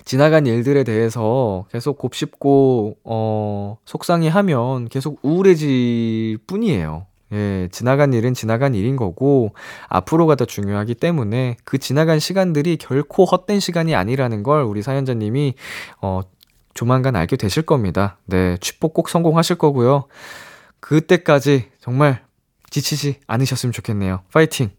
지나간 0.04 0.46
일들에 0.46 0.84
대해서 0.84 1.66
계속 1.70 1.98
곱씹고, 1.98 2.98
어, 3.04 3.78
속상해 3.84 4.28
하면 4.28 4.88
계속 4.88 5.18
우울해질 5.22 6.38
뿐이에요. 6.46 7.06
예, 7.32 7.68
지나간 7.72 8.12
일은 8.12 8.34
지나간 8.34 8.74
일인 8.74 8.96
거고, 8.96 9.54
앞으로가 9.88 10.34
더 10.34 10.44
중요하기 10.44 10.96
때문에 10.96 11.56
그 11.64 11.78
지나간 11.78 12.18
시간들이 12.18 12.76
결코 12.76 13.24
헛된 13.24 13.60
시간이 13.60 13.94
아니라는 13.94 14.42
걸 14.42 14.62
우리 14.64 14.82
사연자님이, 14.82 15.54
어, 16.02 16.20
조만간 16.74 17.16
알게 17.16 17.36
되실 17.36 17.62
겁니다. 17.62 18.18
네, 18.26 18.56
취복 18.60 18.94
꼭 18.94 19.08
성공하실 19.08 19.56
거고요. 19.56 20.06
그때까지 20.80 21.70
정말 21.80 22.22
지치지 22.70 23.20
않으셨으면 23.26 23.72
좋겠네요. 23.72 24.20
파이팅! 24.32 24.70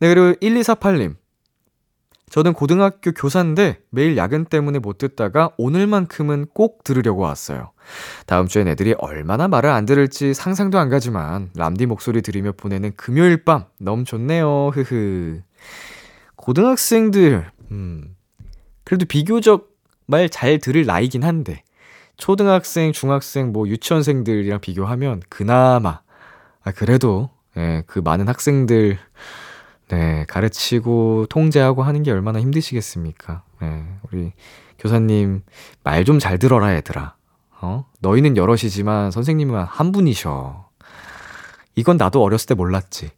네, 0.00 0.14
그리고 0.14 0.38
1248님. 0.40 1.16
저는 2.30 2.52
고등학교 2.52 3.12
교사인데 3.12 3.80
매일 3.90 4.16
야근 4.16 4.44
때문에 4.44 4.78
못 4.78 4.98
듣다가 4.98 5.50
오늘만큼은 5.56 6.46
꼭 6.54 6.84
들으려고 6.84 7.22
왔어요. 7.22 7.72
다음 8.26 8.46
주엔 8.46 8.68
애들이 8.68 8.94
얼마나 8.98 9.48
말을 9.48 9.70
안 9.70 9.86
들을지 9.86 10.34
상상도 10.34 10.78
안 10.78 10.88
가지만 10.88 11.50
람디 11.56 11.86
목소리 11.86 12.20
들으며 12.22 12.52
보내는 12.52 12.92
금요일 12.96 13.44
밤 13.44 13.64
너무 13.78 14.04
좋네요. 14.04 14.70
흐흐. 14.74 15.40
고등학생들, 16.36 17.50
음, 17.70 18.16
그래도 18.84 19.06
비교적 19.06 19.68
말 20.06 20.28
잘 20.28 20.58
들을 20.58 20.86
나이긴 20.86 21.24
한데, 21.24 21.62
초등학생, 22.16 22.92
중학생, 22.92 23.52
뭐 23.52 23.68
유치원생들이랑 23.68 24.60
비교하면 24.60 25.22
그나마, 25.28 26.00
아, 26.62 26.72
그래도, 26.72 27.30
예, 27.56 27.82
그 27.86 27.98
많은 27.98 28.28
학생들, 28.28 28.98
네, 29.88 30.24
가르치고 30.28 31.26
통제하고 31.30 31.82
하는 31.82 32.02
게 32.02 32.10
얼마나 32.10 32.40
힘드시겠습니까? 32.40 33.42
네, 33.62 33.84
우리 34.10 34.32
교사님, 34.78 35.42
말 35.82 36.04
좀 36.04 36.18
잘 36.18 36.38
들어라, 36.38 36.74
얘들아. 36.76 37.14
어? 37.60 37.86
너희는 38.00 38.36
여럿이지만 38.36 39.10
선생님은 39.10 39.64
한 39.64 39.90
분이셔. 39.92 40.68
이건 41.74 41.96
나도 41.96 42.22
어렸을 42.22 42.46
때 42.48 42.54
몰랐지. 42.54 43.10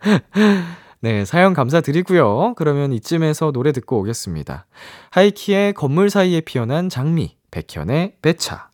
네, 1.00 1.24
사연 1.24 1.54
감사드리고요. 1.54 2.54
그러면 2.56 2.92
이쯤에서 2.92 3.52
노래 3.52 3.72
듣고 3.72 3.98
오겠습니다. 4.00 4.66
하이키의 5.10 5.72
건물 5.74 6.10
사이에 6.10 6.40
피어난 6.42 6.88
장미, 6.88 7.36
백현의 7.50 8.16
배차. 8.22 8.69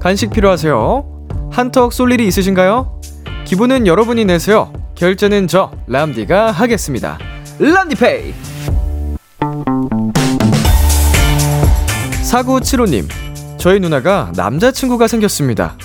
간식 0.00 0.30
필요하세요? 0.30 1.50
한턱 1.52 1.92
쏠 1.92 2.12
일이 2.12 2.26
있으신가요? 2.26 3.00
기분은 3.44 3.86
여러분이 3.86 4.24
내세요. 4.24 4.72
결제는 4.94 5.48
저 5.48 5.70
람디가 5.86 6.50
하겠습니다. 6.50 7.18
람디페이. 7.58 8.34
4975님, 12.22 13.08
저희 13.56 13.80
누나가 13.80 14.32
남자친구가 14.36 15.08
생겼습니다. 15.08 15.76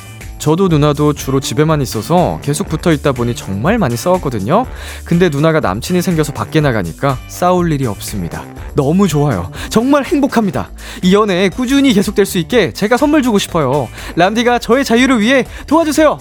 저도 0.43 0.67
누나도 0.67 1.13
주로 1.13 1.39
집에만 1.39 1.81
있어서 1.81 2.37
계속 2.41 2.67
붙어 2.67 2.91
있다 2.91 3.13
보니 3.13 3.33
정말 3.33 3.77
많이 3.77 3.95
싸웠거든요. 3.95 4.65
근데 5.05 5.29
누나가 5.29 5.61
남친이 5.61 6.01
생겨서 6.01 6.33
밖에 6.33 6.59
나가니까 6.59 7.17
싸울 7.29 7.71
일이 7.71 7.85
없습니다. 7.85 8.43
너무 8.75 9.07
좋아요. 9.07 9.49
정말 9.69 10.03
행복합니다. 10.03 10.69
이 11.01 11.15
연애 11.15 11.47
꾸준히 11.47 11.93
계속될 11.93 12.25
수 12.25 12.39
있게 12.39 12.73
제가 12.73 12.97
선물 12.97 13.23
주고 13.23 13.39
싶어요. 13.39 13.87
람디가 14.17 14.59
저의 14.59 14.83
자유를 14.83 15.21
위해 15.21 15.45
도와주세요. 15.65 16.17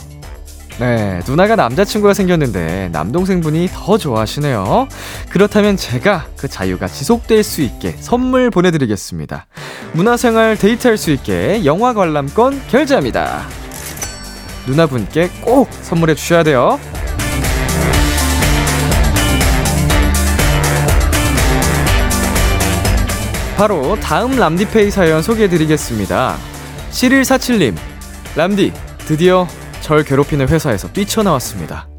네, 0.79 1.19
누나가 1.27 1.57
남자친구가 1.57 2.15
생겼는데 2.15 2.91
남동생분이 2.93 3.71
더 3.73 3.99
좋아하시네요. 3.99 4.87
그렇다면 5.31 5.77
제가 5.77 6.27
그 6.37 6.47
자유가 6.47 6.87
지속될 6.87 7.43
수 7.43 7.61
있게 7.61 7.97
선물 7.99 8.51
보내드리겠습니다. 8.51 9.47
문화생활 9.95 10.57
데이트할 10.57 10.97
수 10.97 11.11
있게 11.11 11.65
영화 11.65 11.93
관람권 11.93 12.63
결제합니다. 12.69 13.62
누나분께 14.67 15.29
꼭 15.41 15.69
선물해 15.83 16.15
주셔야 16.15 16.43
돼요. 16.43 16.79
바로 23.57 23.97
다음 24.01 24.37
람디페이 24.37 24.91
사연 24.91 25.23
소개해 25.23 25.49
드리겠습니다. 25.49 26.37
7147님, 26.91 27.77
람디, 28.35 28.73
드디어 28.99 29.47
절 29.81 30.05
괴롭히는 30.05 30.49
회사에서 30.49 30.91
뛰쳐나왔습니다. 30.93 31.92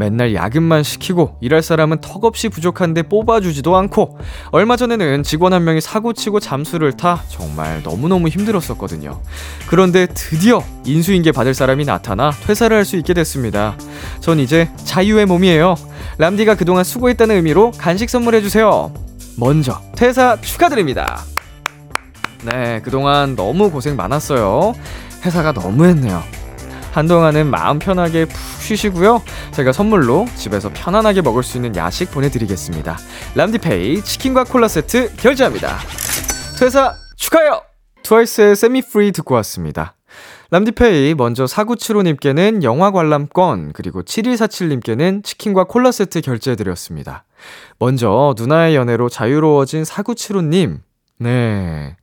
맨날 0.00 0.34
야근만 0.34 0.82
시키고 0.82 1.36
일할 1.42 1.62
사람은 1.62 2.00
턱없이 2.00 2.48
부족한데 2.48 3.02
뽑아주지도 3.02 3.76
않고 3.76 4.18
얼마 4.50 4.76
전에는 4.76 5.22
직원 5.22 5.52
한 5.52 5.62
명이 5.64 5.82
사고치고 5.82 6.40
잠수를 6.40 6.96
타 6.96 7.22
정말 7.28 7.82
너무너무 7.82 8.28
힘들었었거든요. 8.28 9.20
그런데 9.68 10.06
드디어 10.06 10.64
인수인계 10.86 11.32
받을 11.32 11.52
사람이 11.52 11.84
나타나 11.84 12.30
퇴사를 12.30 12.74
할 12.76 12.80
수 12.90 12.96
있게 12.96 13.12
됐습니다. 13.12 13.76
전 14.20 14.40
이제 14.40 14.70
자유의 14.84 15.26
몸이에요. 15.26 15.76
람디가 16.16 16.54
그동안 16.56 16.82
수고했다는 16.82 17.36
의미로 17.36 17.70
간식 17.72 18.08
선물해주세요. 18.08 18.92
먼저 19.36 19.80
퇴사 19.94 20.40
축하드립니다. 20.40 21.20
네, 22.42 22.80
그동안 22.82 23.36
너무 23.36 23.70
고생 23.70 23.96
많았어요. 23.96 24.72
회사가 25.24 25.52
너무했네요. 25.52 26.39
한동안은 26.92 27.46
마음 27.48 27.78
편하게 27.78 28.24
푹 28.26 28.36
쉬시고요. 28.62 29.22
제가 29.52 29.72
선물로 29.72 30.26
집에서 30.36 30.70
편안하게 30.72 31.22
먹을 31.22 31.42
수 31.42 31.56
있는 31.56 31.74
야식 31.76 32.10
보내드리겠습니다. 32.10 32.96
람디페이 33.34 34.02
치킨과 34.02 34.44
콜라 34.44 34.68
세트 34.68 35.16
결제합니다. 35.16 35.78
퇴사 36.58 36.94
축하해요! 37.16 37.62
트와이스의 38.02 38.56
Set 38.56 38.72
Me 38.72 38.82
Free 38.82 39.12
듣고 39.12 39.34
왔습니다. 39.36 39.94
람디페이 40.50 41.14
먼저 41.14 41.44
4975님께는 41.44 42.64
영화 42.64 42.90
관람권 42.90 43.72
그리고 43.72 44.02
7147님께는 44.02 45.22
치킨과 45.22 45.64
콜라 45.64 45.92
세트 45.92 46.22
결제해드렸습니다. 46.22 47.24
먼저 47.78 48.34
누나의 48.36 48.74
연애로 48.74 49.08
자유로워진 49.08 49.84
4975님 49.84 50.78
네 51.18 51.96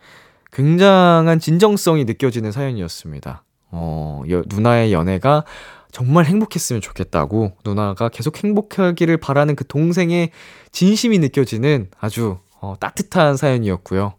굉장한 0.53 1.39
진정성이 1.39 2.05
느껴지는 2.05 2.51
사연이었습니다. 2.51 3.43
어, 3.71 4.21
여, 4.29 4.43
누나의 4.47 4.93
연애가 4.93 5.43
정말 5.91 6.25
행복했으면 6.25 6.81
좋겠다고 6.81 7.53
누나가 7.65 8.09
계속 8.09 8.43
행복하기를 8.43 9.17
바라는 9.17 9.55
그 9.55 9.65
동생의 9.65 10.31
진심이 10.71 11.17
느껴지는 11.19 11.89
아주 11.99 12.37
어, 12.61 12.75
따뜻한 12.79 13.37
사연이었고요. 13.37 14.13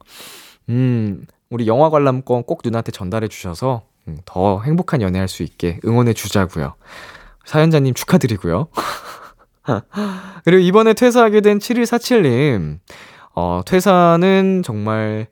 음, 0.71 1.27
우리 1.51 1.67
영화 1.67 1.91
관람권 1.91 2.45
꼭 2.45 2.61
누나한테 2.65 2.93
전달해 2.93 3.29
주셔서 3.29 3.83
음, 4.07 4.19
더 4.25 4.63
행복한 4.63 5.03
연애할 5.03 5.29
수 5.29 5.43
있게 5.43 5.81
응원해 5.85 6.13
주자고요. 6.13 6.75
사연자님 7.45 7.95
축하드리고요. 7.95 8.69
그리고 10.45 10.61
이번에 10.63 10.95
퇴사하게 10.95 11.41
된 11.41 11.59
7147님, 11.59 12.79
어, 13.35 13.61
퇴사는 13.65 14.63
정말 14.65 15.29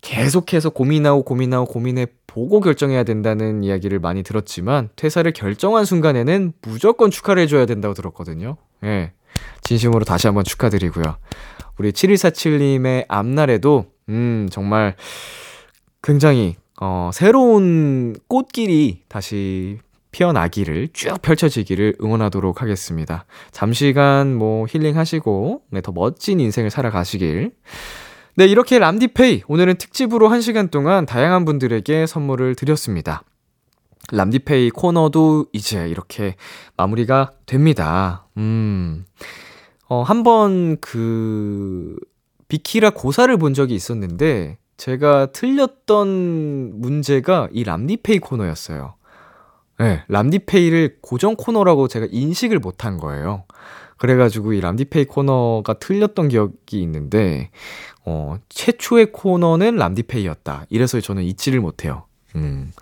계속해서 0.00 0.70
고민하고 0.70 1.24
고민하고 1.24 1.66
고민해 1.66 2.06
보고 2.36 2.60
결정해야 2.60 3.02
된다는 3.02 3.64
이야기를 3.64 3.98
많이 3.98 4.22
들었지만 4.22 4.90
퇴사를 4.94 5.32
결정한 5.32 5.86
순간에는 5.86 6.52
무조건 6.60 7.10
축하를 7.10 7.42
해줘야 7.42 7.64
된다고 7.64 7.94
들었거든요. 7.94 8.58
예. 8.84 9.12
진심으로 9.62 10.04
다시 10.04 10.26
한번 10.26 10.44
축하드리고요. 10.44 11.16
우리 11.78 11.92
7147님의 11.92 13.06
앞날에도, 13.08 13.86
음, 14.10 14.50
정말 14.52 14.96
굉장히, 16.02 16.56
어, 16.78 17.08
새로운 17.14 18.14
꽃길이 18.28 19.04
다시 19.08 19.78
피어나기를 20.10 20.88
쭉 20.92 21.22
펼쳐지기를 21.22 21.96
응원하도록 22.02 22.60
하겠습니다. 22.60 23.24
잠시간 23.50 24.34
뭐 24.34 24.66
힐링하시고, 24.68 25.62
네, 25.70 25.80
더 25.80 25.90
멋진 25.90 26.40
인생을 26.40 26.68
살아가시길. 26.68 27.52
네, 28.36 28.46
이렇게 28.46 28.78
람디페이 28.78 29.44
오늘은 29.48 29.76
특집으로 29.78 30.28
1시간 30.28 30.70
동안 30.70 31.06
다양한 31.06 31.44
분들에게 31.46 32.06
선물을 32.06 32.54
드렸습니다. 32.54 33.22
람디페이 34.12 34.70
코너도 34.70 35.46
이제 35.52 35.88
이렇게 35.88 36.36
마무리가 36.76 37.32
됩니다. 37.46 38.26
음. 38.36 39.04
어, 39.88 40.02
한 40.02 40.22
번 40.22 40.76
그 40.80 41.96
비키라 42.48 42.90
고사를 42.90 43.34
본 43.38 43.54
적이 43.54 43.74
있었는데 43.74 44.58
제가 44.76 45.32
틀렸던 45.32 46.80
문제가 46.80 47.48
이 47.52 47.64
람디페이 47.64 48.18
코너였어요. 48.18 48.94
네, 49.80 50.04
람디페이를 50.08 50.98
고정 51.02 51.34
코너라고 51.36 51.88
제가 51.88 52.06
인식을 52.10 52.58
못한 52.58 52.98
거예요. 52.98 53.44
그래가지고 53.96 54.52
이 54.52 54.60
람디페이 54.60 55.06
코너가 55.06 55.74
틀렸던 55.74 56.28
기억이 56.28 56.80
있는데, 56.82 57.50
어, 58.04 58.36
최초의 58.48 59.12
코너는 59.12 59.76
람디페이였다. 59.76 60.66
이래서 60.68 61.00
저는 61.00 61.22
잊지를 61.22 61.60
못해요. 61.60 62.04
음. 62.34 62.72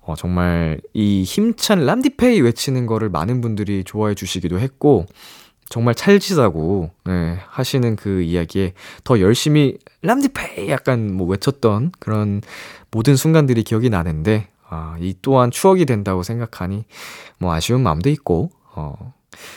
어, 0.00 0.14
정말 0.16 0.80
이 0.94 1.22
힘찬 1.22 1.84
람디페이 1.84 2.40
외치는 2.40 2.86
거를 2.86 3.10
많은 3.10 3.40
분들이 3.40 3.84
좋아해 3.84 4.14
주시기도 4.14 4.58
했고, 4.58 5.06
정말 5.68 5.94
찰지다고, 5.94 6.90
네, 7.04 7.38
하시는 7.46 7.94
그 7.94 8.22
이야기에 8.22 8.72
더 9.04 9.20
열심히 9.20 9.78
람디페이 10.02 10.68
약간 10.68 11.14
뭐 11.14 11.28
외쳤던 11.28 11.92
그런 12.00 12.40
모든 12.90 13.14
순간들이 13.14 13.62
기억이 13.62 13.88
나는데, 13.88 14.48
아, 14.68 14.96
이 15.00 15.14
또한 15.22 15.50
추억이 15.50 15.84
된다고 15.84 16.24
생각하니, 16.24 16.84
뭐 17.38 17.52
아쉬운 17.52 17.82
마음도 17.82 18.10
있고, 18.10 18.50
어, 18.74 19.14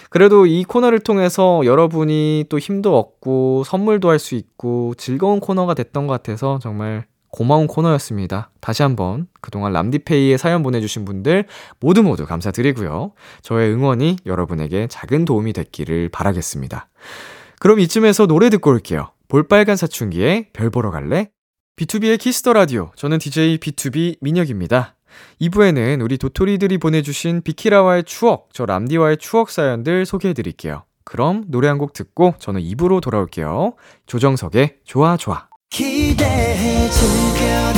그래도 0.10 0.46
이 0.46 0.64
코너를 0.64 1.00
통해서 1.00 1.62
여러분이 1.66 2.46
또 2.50 2.60
힘도 2.60 2.98
얻고 2.98 3.64
선물도 3.66 4.10
할 4.10 4.20
수 4.20 4.36
있고 4.36 4.94
즐거운 4.98 5.40
코너가 5.40 5.74
됐던 5.74 6.08
것 6.08 6.14
같아서 6.14 6.60
정말 6.62 7.06
고마운 7.32 7.66
코너였습니다. 7.66 8.52
다시 8.62 8.84
한번 8.84 9.28
그동안 9.42 9.74
람디페이에 9.74 10.38
사연 10.38 10.62
보내주신 10.62 11.04
분들 11.04 11.46
모두 11.80 12.04
모두 12.04 12.26
감사드리고요. 12.28 13.14
저의 13.42 13.74
응원이 13.74 14.18
여러분에게 14.26 14.88
작은 14.88 15.26
도움이 15.26 15.52
됐기를 15.54 16.10
바라겠습니다. 16.10 16.90
그럼 17.60 17.80
이쯤에서 17.80 18.28
노래 18.28 18.50
듣고 18.52 18.70
올게요. 18.70 19.10
볼빨간 19.30 19.76
사춘기에 19.78 20.50
별 20.54 20.70
보러 20.70 20.92
갈래? 20.92 21.32
B2B의 21.76 22.20
키스터 22.20 22.54
라디오. 22.54 22.92
저는 22.96 23.18
DJ 23.18 23.58
BTOB 23.58 24.18
민혁입니다. 24.22 24.96
2부에는 25.42 26.04
우리 26.04 26.18
도토리들이 26.18 26.78
보내주신 26.78 27.42
비키라와의 27.42 28.04
추억, 28.04 28.50
저 28.54 28.66
람디와의 28.66 29.18
추억 29.18 29.50
사연들 29.50 30.06
소개해드릴게요. 30.06 30.84
그럼 31.06 31.44
노래 31.48 31.68
한 31.68 31.78
곡 31.78 31.94
듣고 31.94 32.36
저는 32.40 32.62
2부로 32.62 33.02
돌아올게요. 33.02 33.74
조정석의 34.06 34.78
좋아 34.86 35.18
좋아. 35.18 35.48
기대해 35.70 36.90
즐겨 36.90 37.74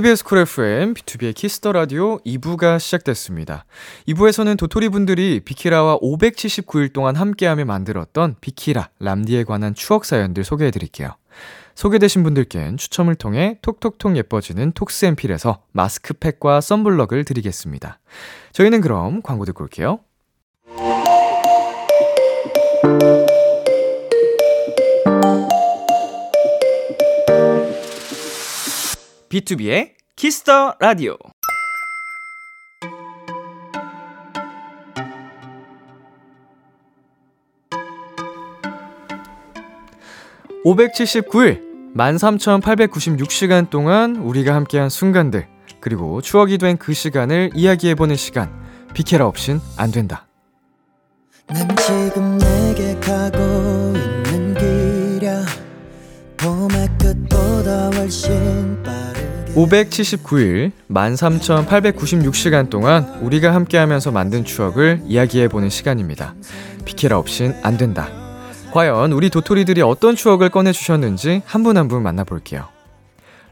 KBS 0.00 0.24
쿨 0.24 0.38
FM, 0.38 0.94
B2B의 0.94 1.34
키스터 1.34 1.72
라디오 1.72 2.20
2부가 2.20 2.78
시작됐습니다. 2.78 3.66
2부에서는 4.08 4.56
도토리 4.56 4.88
분들이 4.88 5.40
비키라와 5.40 5.98
579일 5.98 6.94
동안 6.94 7.16
함께하며 7.16 7.66
만들었던 7.66 8.36
비키라, 8.40 8.88
람디에 8.98 9.44
관한 9.44 9.74
추억 9.74 10.06
사연들 10.06 10.42
소개해 10.42 10.70
드릴게요. 10.70 11.10
소개되신 11.74 12.22
분들께는 12.22 12.78
추첨을 12.78 13.14
통해 13.14 13.58
톡톡톡 13.60 14.16
예뻐지는 14.16 14.72
톡스앤필에서 14.72 15.64
마스크팩과 15.72 16.62
sunblock을 16.62 17.26
드리겠습니다. 17.26 17.98
저희는 18.52 18.80
그럼 18.80 19.20
광고 19.20 19.44
듣고 19.44 19.64
올게요. 19.64 20.00
B2B의 29.30 29.94
키스터 30.16 30.74
라디오. 30.80 31.16
579일, 40.64 41.94
13,896시간 41.96 43.70
동안 43.70 44.16
우리가 44.16 44.54
함께한 44.54 44.88
순간들, 44.90 45.48
그리고 45.80 46.20
추억이 46.20 46.58
된 46.58 46.76
그 46.76 46.92
시간을 46.92 47.50
이야기해보는 47.54 48.16
시간, 48.16 48.50
비키라 48.94 49.26
없인 49.26 49.60
안 49.76 49.90
된다. 49.90 50.26
난 51.46 51.66
지금 51.76 52.38
내게 52.38 52.94
가고 53.00 53.38
있는 53.96 54.54
길이야 54.54 55.44
봄의 56.36 56.88
끝보다 56.98 57.90
훨씬 57.90 58.80
빠른 58.84 59.09
579일, 59.54 60.70
13,896시간 60.88 62.70
동안 62.70 63.04
우리가 63.20 63.52
함께하면서 63.54 64.12
만든 64.12 64.44
추억을 64.44 65.02
이야기해보는 65.04 65.68
시간입니다. 65.70 66.34
비키라 66.84 67.18
없인 67.18 67.54
안 67.62 67.76
된다. 67.76 68.08
과연 68.72 69.12
우리 69.12 69.28
도토리들이 69.28 69.82
어떤 69.82 70.14
추억을 70.14 70.48
꺼내주셨는지 70.50 71.42
한분 71.44 71.76
한 71.76 71.88
분 71.88 72.02
만나볼게요. 72.02 72.68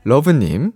러브님, 0.04 0.72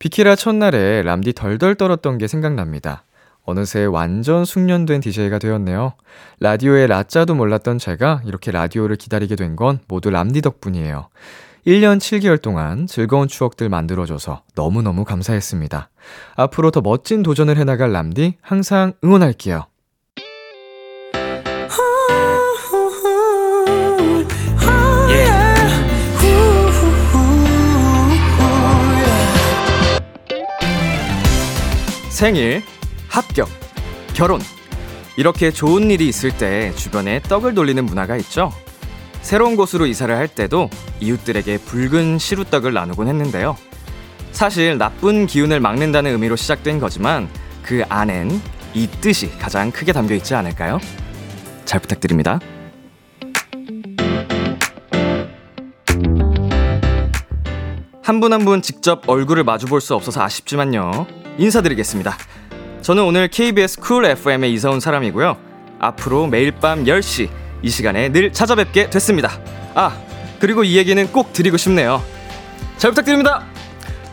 비키라 0.00 0.34
첫날에 0.34 1.02
람디 1.02 1.34
덜덜 1.34 1.76
떨었던 1.76 2.18
게 2.18 2.26
생각납니다. 2.26 3.04
어느새 3.44 3.84
완전 3.84 4.44
숙련된 4.44 5.00
DJ가 5.02 5.38
되었네요. 5.38 5.92
라디오의 6.40 6.88
라짜도 6.88 7.34
몰랐던 7.34 7.78
제가 7.78 8.22
이렇게 8.26 8.50
라디오를 8.50 8.96
기다리게 8.96 9.36
된 9.36 9.54
건 9.54 9.78
모두 9.86 10.10
람디 10.10 10.40
덕분이에요. 10.42 11.08
1년 11.66 11.98
7개월 11.98 12.40
동안 12.42 12.86
즐거운 12.86 13.26
추억들 13.26 13.70
만들어줘서 13.70 14.42
너무너무 14.54 15.04
감사했습니다. 15.04 15.88
앞으로 16.36 16.70
더 16.70 16.82
멋진 16.82 17.22
도전을 17.22 17.56
해나갈 17.56 17.92
람디 17.92 18.36
항상 18.42 18.92
응원할게요. 19.02 19.66
생일, 32.10 32.62
합격, 33.08 33.48
결혼. 34.14 34.40
이렇게 35.16 35.50
좋은 35.50 35.90
일이 35.90 36.08
있을 36.08 36.36
때 36.36 36.72
주변에 36.74 37.20
떡을 37.22 37.54
돌리는 37.54 37.84
문화가 37.84 38.16
있죠? 38.18 38.52
새로운 39.24 39.56
곳으로 39.56 39.86
이사를 39.86 40.14
할 40.14 40.28
때도 40.28 40.68
이웃들에게 41.00 41.58
붉은 41.58 42.18
시루떡을 42.18 42.74
나누곤 42.74 43.08
했는데요. 43.08 43.56
사실 44.32 44.76
나쁜 44.76 45.26
기운을 45.26 45.60
막는다는 45.60 46.12
의미로 46.12 46.36
시작된 46.36 46.78
거지만 46.78 47.28
그 47.62 47.82
안엔 47.88 48.38
이 48.74 48.86
뜻이 49.00 49.30
가장 49.38 49.70
크게 49.70 49.92
담겨 49.92 50.14
있지 50.14 50.34
않을까요? 50.34 50.78
잘 51.64 51.80
부탁드립니다. 51.80 52.38
한 58.02 58.20
분 58.20 58.32
한분 58.34 58.60
직접 58.60 59.08
얼굴을 59.08 59.44
마주 59.44 59.66
볼 59.66 59.80
수 59.80 59.94
없어서 59.94 60.22
아쉽지만요. 60.22 61.06
인사드리겠습니다. 61.38 62.14
저는 62.82 63.02
오늘 63.02 63.28
KBS 63.28 63.80
쿨 63.80 64.04
FM에 64.04 64.50
이사 64.50 64.68
온 64.70 64.80
사람이고요. 64.80 65.36
앞으로 65.78 66.26
매일 66.26 66.52
밤 66.52 66.84
10시 66.84 67.30
이 67.64 67.70
시간에 67.70 68.10
늘 68.10 68.30
찾아뵙게 68.30 68.90
됐습니다. 68.90 69.40
아, 69.74 69.98
그리고 70.38 70.64
이 70.64 70.76
얘기는 70.76 71.10
꼭 71.10 71.32
드리고 71.32 71.56
싶네요. 71.56 72.02
잘 72.76 72.90
부탁드립니다. 72.90 73.42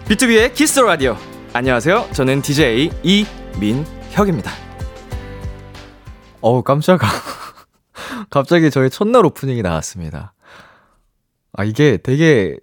비투비의 0.07 0.53
키스 0.53 0.79
라디오. 0.79 1.17
안녕하세요. 1.51 2.11
저는 2.13 2.41
DJ 2.41 2.89
이민혁입니다. 3.03 4.53
어우, 6.39 6.63
깜짝아. 6.63 7.05
갑자기 8.31 8.71
저희 8.71 8.89
첫날 8.89 9.25
오프닝이 9.25 9.61
나왔습니다. 9.61 10.31
아, 11.51 11.65
이게 11.65 11.97
되게 11.97 12.55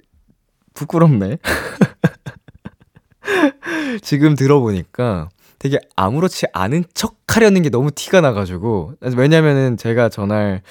부끄럽네. 0.73 1.37
지금 4.01 4.35
들어보니까 4.35 5.29
되게 5.59 5.79
아무렇지 5.97 6.47
않은 6.53 6.85
척 6.95 7.17
하려는 7.29 7.63
게 7.63 7.71
너무 7.71 7.91
티가 7.91 8.21
나가지고. 8.21 8.95
왜냐면은 9.17 9.77
제가 9.77 10.09
전날 10.09 10.63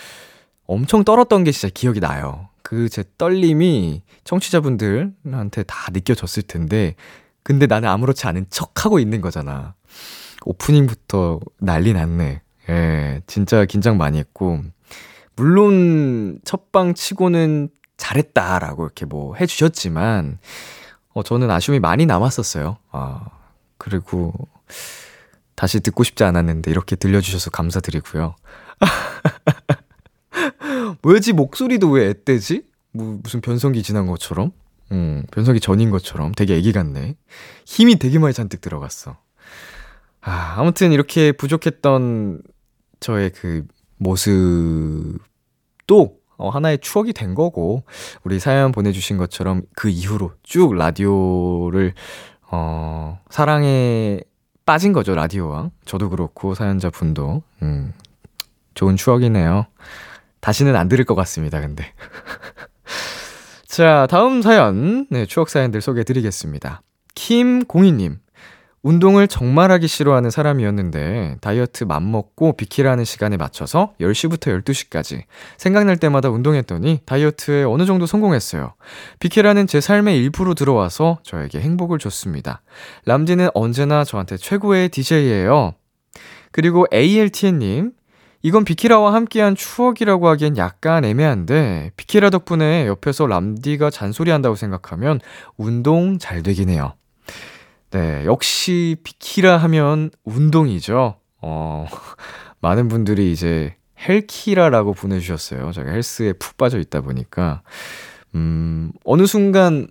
엄청 0.65 1.03
떨었던 1.03 1.43
게 1.43 1.51
진짜 1.51 1.69
기억이 1.73 1.99
나요. 1.99 2.49
그 2.63 2.89
제 2.89 3.03
떨림이 3.17 4.01
청취자분들한테 4.25 5.63
다 5.63 5.91
느껴졌을 5.93 6.43
텐데, 6.43 6.95
근데 7.43 7.65
나는 7.65 7.87
아무렇지 7.87 8.27
않은 8.27 8.47
척 8.49 8.83
하고 8.85 8.99
있는 8.99 9.21
거잖아. 9.21 9.75
오프닝부터 10.45 11.39
난리 11.59 11.93
났네. 11.93 12.41
예, 12.69 13.21
진짜 13.27 13.63
긴장 13.65 13.97
많이 13.97 14.17
했고, 14.17 14.59
물론 15.37 16.39
첫방 16.43 16.93
치고는 16.93 17.69
잘했다라고 17.95 18.83
이렇게 18.83 19.05
뭐 19.05 19.35
해주셨지만, 19.35 20.39
어, 21.13 21.23
저는 21.23 21.49
아쉬움이 21.49 21.79
많이 21.79 22.05
남았었어요. 22.05 22.77
아, 22.91 23.25
그리고 23.77 24.33
다시 25.55 25.79
듣고 25.79 26.03
싶지 26.03 26.23
않았는데 26.23 26.69
이렇게 26.69 26.95
들려주셔서 26.95 27.49
감사드리고요. 27.49 28.35
왜지 31.03 31.33
목소리도 31.33 31.89
왜 31.89 32.09
앳되지? 32.09 32.63
뭐 32.93 33.19
무슨 33.23 33.41
변성기 33.41 33.83
지난 33.83 34.07
것처럼? 34.07 34.51
음, 34.91 35.23
변성기 35.31 35.59
전인 35.59 35.89
것처럼 35.89 36.31
되게 36.33 36.55
애기 36.55 36.71
같네. 36.71 37.17
힘이 37.65 37.97
되게 37.97 38.19
많이 38.19 38.33
잔뜩 38.33 38.61
들어갔어. 38.61 39.17
아, 40.21 40.55
아무튼 40.57 40.91
이렇게 40.91 41.31
부족했던 41.31 42.41
저의 42.99 43.31
그 43.31 43.65
모습도 43.97 45.19
어, 46.37 46.49
하나의 46.49 46.79
추억이 46.79 47.13
된 47.13 47.33
거고, 47.33 47.83
우리 48.23 48.39
사연 48.39 48.71
보내주신 48.71 49.17
것처럼 49.17 49.63
그 49.75 49.89
이후로 49.89 50.33
쭉 50.43 50.75
라디오를 50.75 51.93
어, 52.51 53.19
사랑에 53.29 54.21
빠진 54.67 54.91
거죠, 54.91 55.15
라디오와. 55.15 55.71
저도 55.85 56.09
그렇고, 56.09 56.53
사연자 56.53 56.89
분도. 56.89 57.41
음, 57.63 57.93
좋은 58.75 58.97
추억이네요. 58.97 59.65
다시는 60.41 60.75
안 60.75 60.89
들을 60.89 61.05
것 61.05 61.15
같습니다, 61.15 61.61
근데. 61.61 61.93
자, 63.65 64.07
다음 64.09 64.41
사연. 64.41 65.07
네, 65.09 65.25
추억 65.25 65.49
사연들 65.49 65.79
소개해 65.79 66.03
드리겠습니다. 66.03 66.81
김공희님. 67.15 68.19
운동을 68.83 69.27
정말 69.27 69.71
하기 69.71 69.87
싫어하는 69.87 70.29
사람이었는데 70.29 71.37
다이어트 71.41 71.83
맘먹고 71.83 72.53
비키라는 72.53 73.05
시간에 73.05 73.35
맞춰서 73.35 73.93
10시부터 73.99 74.63
12시까지 74.63 75.23
생각날 75.57 75.97
때마다 75.97 76.29
운동했더니 76.29 77.01
다이어트에 77.05 77.63
어느 77.63 77.85
정도 77.85 78.05
성공했어요. 78.05 78.73
비키라는 79.19 79.67
제 79.67 79.81
삶의 79.81 80.17
일부로 80.17 80.53
들어와서 80.53 81.19
저에게 81.23 81.59
행복을 81.59 81.99
줬습니다. 81.99 82.61
람디는 83.05 83.49
언제나 83.53 84.03
저한테 84.03 84.37
최고의 84.37 84.89
DJ예요. 84.89 85.73
그리고 86.51 86.85
ALTN님, 86.93 87.91
이건 88.43 88.63
비키라와 88.63 89.13
함께한 89.13 89.55
추억이라고 89.55 90.27
하기엔 90.29 90.57
약간 90.57 91.03
애매한데 91.03 91.91
비키라 91.97 92.29
덕분에 92.29 92.87
옆에서 92.87 93.27
람디가 93.27 93.89
잔소리한다고 93.89 94.55
생각하면 94.55 95.19
운동 95.57 96.19
잘 96.19 96.43
되긴 96.43 96.69
해요. 96.69 96.93
네, 97.91 98.25
역시 98.25 98.97
비키라 99.03 99.57
하면 99.57 100.11
운동이죠. 100.23 101.19
어, 101.41 101.87
많은 102.59 102.87
분들이 102.87 103.31
이제 103.31 103.75
헬키라라고 104.07 104.93
보내주셨어요. 104.93 105.71
제가 105.71 105.91
헬스에 105.91 106.33
푹 106.33 106.57
빠져 106.57 106.79
있다 106.79 107.01
보니까. 107.01 107.61
음, 108.35 108.91
어느 109.05 109.25
순간 109.25 109.87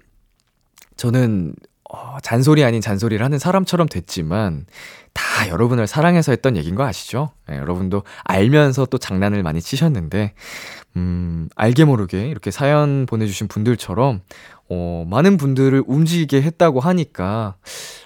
저는 0.96 1.54
어, 1.88 2.18
잔소리 2.22 2.64
아닌 2.64 2.80
잔소리를 2.80 3.24
하는 3.24 3.38
사람처럼 3.38 3.88
됐지만 3.88 4.66
다 5.12 5.48
여러분을 5.48 5.86
사랑해서 5.86 6.32
했던 6.32 6.56
얘기인 6.56 6.74
거 6.74 6.84
아시죠? 6.84 7.30
네, 7.48 7.56
여러분도 7.56 8.02
알면서 8.24 8.86
또 8.86 8.98
장난을 8.98 9.42
많이 9.42 9.60
치셨는데 9.60 10.34
음, 10.96 11.48
알게 11.54 11.84
모르게 11.84 12.28
이렇게 12.28 12.50
사연 12.50 13.06
보내주신 13.06 13.48
분들처럼 13.48 14.20
어, 14.68 15.04
많은 15.08 15.36
분들을 15.36 15.84
움직이게 15.86 16.42
했다고 16.42 16.80
하니까 16.80 17.56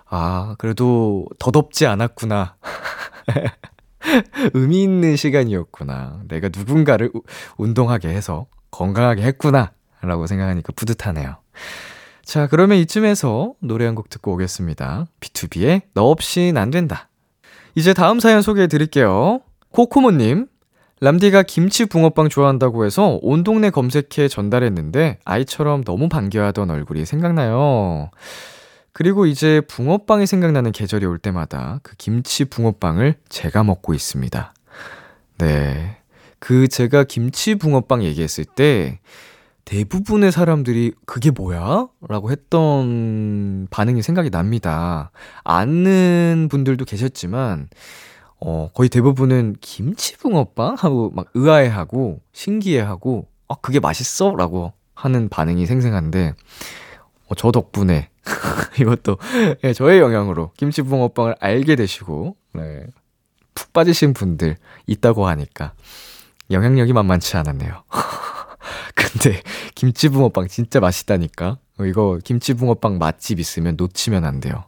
아 0.08 0.54
그래도 0.58 1.26
더덥지 1.38 1.86
않았구나. 1.86 2.56
의미 4.54 4.82
있는 4.82 5.16
시간이었구나. 5.16 6.22
내가 6.28 6.48
누군가를 6.54 7.10
우, 7.14 7.22
운동하게 7.58 8.08
해서 8.08 8.46
건강하게 8.70 9.22
했구나. 9.22 9.72
라고 10.02 10.26
생각하니까 10.26 10.72
뿌듯하네요. 10.74 11.36
자, 12.24 12.46
그러면 12.46 12.78
이쯤에서 12.78 13.54
노래 13.60 13.84
한 13.84 13.94
곡 13.94 14.08
듣고 14.08 14.32
오겠습니다. 14.32 15.06
B2B의 15.20 15.82
너 15.94 16.04
없인 16.04 16.56
안 16.56 16.70
된다. 16.70 17.08
이제 17.74 17.92
다음 17.92 18.18
사연 18.20 18.40
소개해 18.40 18.66
드릴게요. 18.66 19.40
코코모님, 19.72 20.46
람디가 21.02 21.44
김치 21.44 21.86
붕어빵 21.86 22.28
좋아한다고 22.28 22.84
해서 22.84 23.18
온 23.22 23.42
동네 23.42 23.70
검색해 23.70 24.28
전달했는데 24.28 25.18
아이처럼 25.24 25.82
너무 25.82 26.10
반겨하던 26.10 26.68
얼굴이 26.68 27.06
생각나요. 27.06 28.10
그리고 28.92 29.24
이제 29.24 29.62
붕어빵이 29.62 30.26
생각나는 30.26 30.72
계절이 30.72 31.06
올 31.06 31.18
때마다 31.18 31.80
그 31.82 31.94
김치 31.96 32.44
붕어빵을 32.44 33.14
제가 33.30 33.64
먹고 33.64 33.94
있습니다. 33.94 34.52
네. 35.38 35.96
그 36.38 36.68
제가 36.68 37.04
김치 37.04 37.54
붕어빵 37.54 38.02
얘기했을 38.04 38.44
때 38.44 39.00
대부분의 39.64 40.32
사람들이 40.32 40.92
그게 41.06 41.30
뭐야? 41.30 41.86
라고 42.08 42.30
했던 42.30 43.68
반응이 43.70 44.02
생각이 44.02 44.28
납니다. 44.30 45.12
아는 45.44 46.48
분들도 46.50 46.84
계셨지만, 46.84 47.68
어, 48.40 48.70
거의 48.74 48.88
대부분은 48.88 49.56
김치붕어빵? 49.60 50.76
하고 50.78 51.10
막 51.14 51.26
의아해하고 51.34 52.20
신기해하고, 52.32 53.28
아, 53.48 53.54
그게 53.60 53.80
맛있어? 53.80 54.34
라고 54.36 54.72
하는 54.94 55.28
반응이 55.28 55.66
생생한데, 55.66 56.34
어, 57.28 57.34
저 57.36 57.52
덕분에 57.52 58.08
이것도 58.80 59.18
예, 59.64 59.72
저의 59.72 60.00
영향으로 60.00 60.52
김치붕어빵을 60.56 61.36
알게 61.38 61.76
되시고, 61.76 62.36
네, 62.54 62.86
푹 63.54 63.72
빠지신 63.72 64.14
분들 64.14 64.56
있다고 64.86 65.26
하니까 65.26 65.74
영향력이 66.50 66.92
만만치 66.92 67.36
않았네요. 67.36 67.84
근데 68.94 69.42
김치붕어빵 69.74 70.48
진짜 70.48 70.80
맛있다니까. 70.80 71.58
어, 71.78 71.84
이거 71.84 72.18
김치붕어빵 72.22 72.98
맛집 72.98 73.38
있으면 73.38 73.76
놓치면 73.76 74.24
안 74.24 74.40
돼요. 74.40 74.64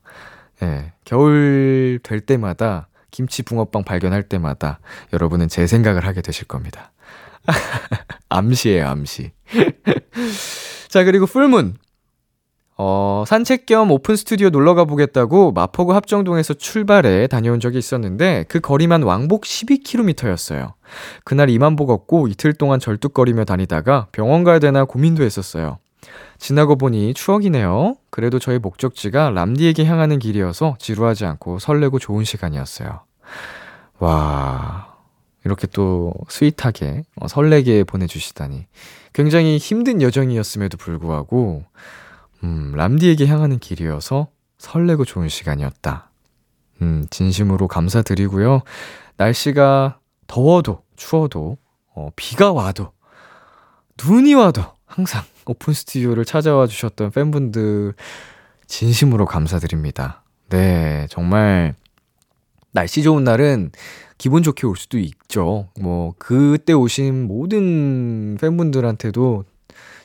예. 0.63 0.93
겨울 1.05 1.99
될 2.03 2.21
때마다 2.21 2.89
김치 3.13 3.45
붕어빵 3.45 3.85
발견할 3.85 4.25
때마다 4.25 4.81
여러분은 5.13 5.47
제 5.47 5.69
생각을 5.69 6.05
하게 6.05 6.23
되실 6.23 6.49
겁니다. 6.49 6.93
암시예요, 8.29 8.89
암시. 8.89 9.31
자, 10.89 11.05
그리고 11.05 11.27
풀문. 11.27 11.77
어, 12.79 13.23
산책 13.27 13.67
겸 13.67 13.91
오픈 13.93 14.17
스튜디오 14.17 14.49
놀러 14.49 14.75
가보겠다고 14.75 15.53
마포구 15.53 15.95
합정동에서 15.95 16.55
출발해 16.55 17.29
다녀온 17.29 17.61
적이 17.61 17.79
있었는데 17.79 18.47
그 18.49 18.61
거리만 18.61 19.03
왕복 19.03 19.43
12km였어요. 19.43 20.73
그날 21.25 21.51
이만복 21.51 21.91
얻고 21.91 22.29
이틀 22.29 22.55
동안 22.55 22.81
절뚝거리며 22.81 23.45
다니다가 23.45 24.09
병원 24.11 24.43
가야 24.43 24.59
되나 24.59 24.85
고민도 24.85 25.23
했었어요. 25.23 25.79
지나고 26.43 26.75
보니 26.75 27.15
추억이네요. 27.15 27.95
그래도 28.11 28.41
저희 28.41 28.59
목적지가 28.59 29.31
람디에게 29.31 29.85
향하는 29.85 30.19
길이어서 30.19 30.75
지루하지 30.81 31.25
않고 31.25 31.61
설레고 31.61 32.01
좋은 32.01 32.25
시간이었어요. 32.25 33.05
와, 34.01 34.93
이렇게 35.45 35.69
또 35.69 36.13
스윗하게, 36.29 37.05
어, 37.21 37.29
설레게 37.29 37.85
보내주시다니. 37.85 38.67
굉장히 39.13 39.57
힘든 39.59 40.03
여정이었음에도 40.03 40.79
불구하고, 40.79 41.63
음, 42.43 42.73
람디에게 42.75 43.29
향하는 43.29 43.61
길이어서 43.61 44.27
설레고 44.59 45.05
좋은 45.05 45.29
시간이었다. 45.29 46.11
음, 46.83 47.07
진심으로 47.11 47.69
감사드리고요. 47.69 48.63
날씨가 49.17 50.01
더워도, 50.27 50.83
추워도, 50.97 51.57
어, 51.95 52.11
비가 52.17 52.53
와도, 52.53 52.91
눈이 54.05 54.35
와도 54.35 54.65
항상 54.87 55.23
오픈 55.47 55.75
스튜디오를 55.75 56.25
찾아와 56.25 56.67
주셨던 56.67 57.11
팬분들 57.11 57.95
진심으로 58.67 59.27
감사드립니다. 59.27 60.23
네, 60.49 61.07
정말 61.11 61.75
날씨 62.73 63.03
좋은 63.03 63.25
날은 63.25 63.73
기분 64.19 64.43
좋게 64.43 64.67
올 64.67 64.77
수도 64.77 64.99
있죠. 64.99 65.69
뭐, 65.81 66.15
그때 66.19 66.73
오신 66.73 67.27
모든 67.27 68.37
팬분들한테도 68.41 69.45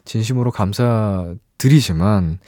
진심으로 0.06 0.52
감사드리지만, 0.52 2.39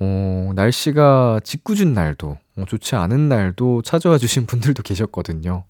어, 0.00 0.52
날씨가 0.54 1.40
짓궂은 1.44 1.92
날도, 1.92 2.38
어, 2.56 2.64
좋지 2.66 2.96
않은 2.96 3.28
날도 3.28 3.82
찾아와 3.82 4.18
주신 4.18 4.46
분들도 4.46 4.82
계셨거든요. 4.82 5.64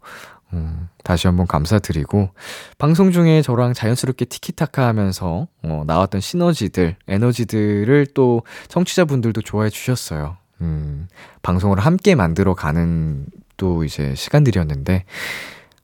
음, 0.57 0.89
다시 1.05 1.27
한번 1.27 1.47
감사드리고, 1.47 2.31
방송 2.79 3.13
중에 3.13 3.43
저랑 3.43 3.75
자연스럽게 3.75 4.25
티키타카 4.25 4.87
하면서, 4.87 5.47
어, 5.63 5.85
나왔던 5.87 6.21
시너지들, 6.21 6.97
에너지들을 7.07 8.09
또 8.15 8.43
청취자분들도 8.69 9.43
좋아해 9.43 9.71
주셨어요. 9.71 10.37
음, 10.63 11.09
방송을 11.43 11.79
함께 11.79 12.15
만들어 12.15 12.55
가는 12.55 13.27
또 13.57 13.85
이제 13.85 14.15
시간들이었는데, 14.15 15.05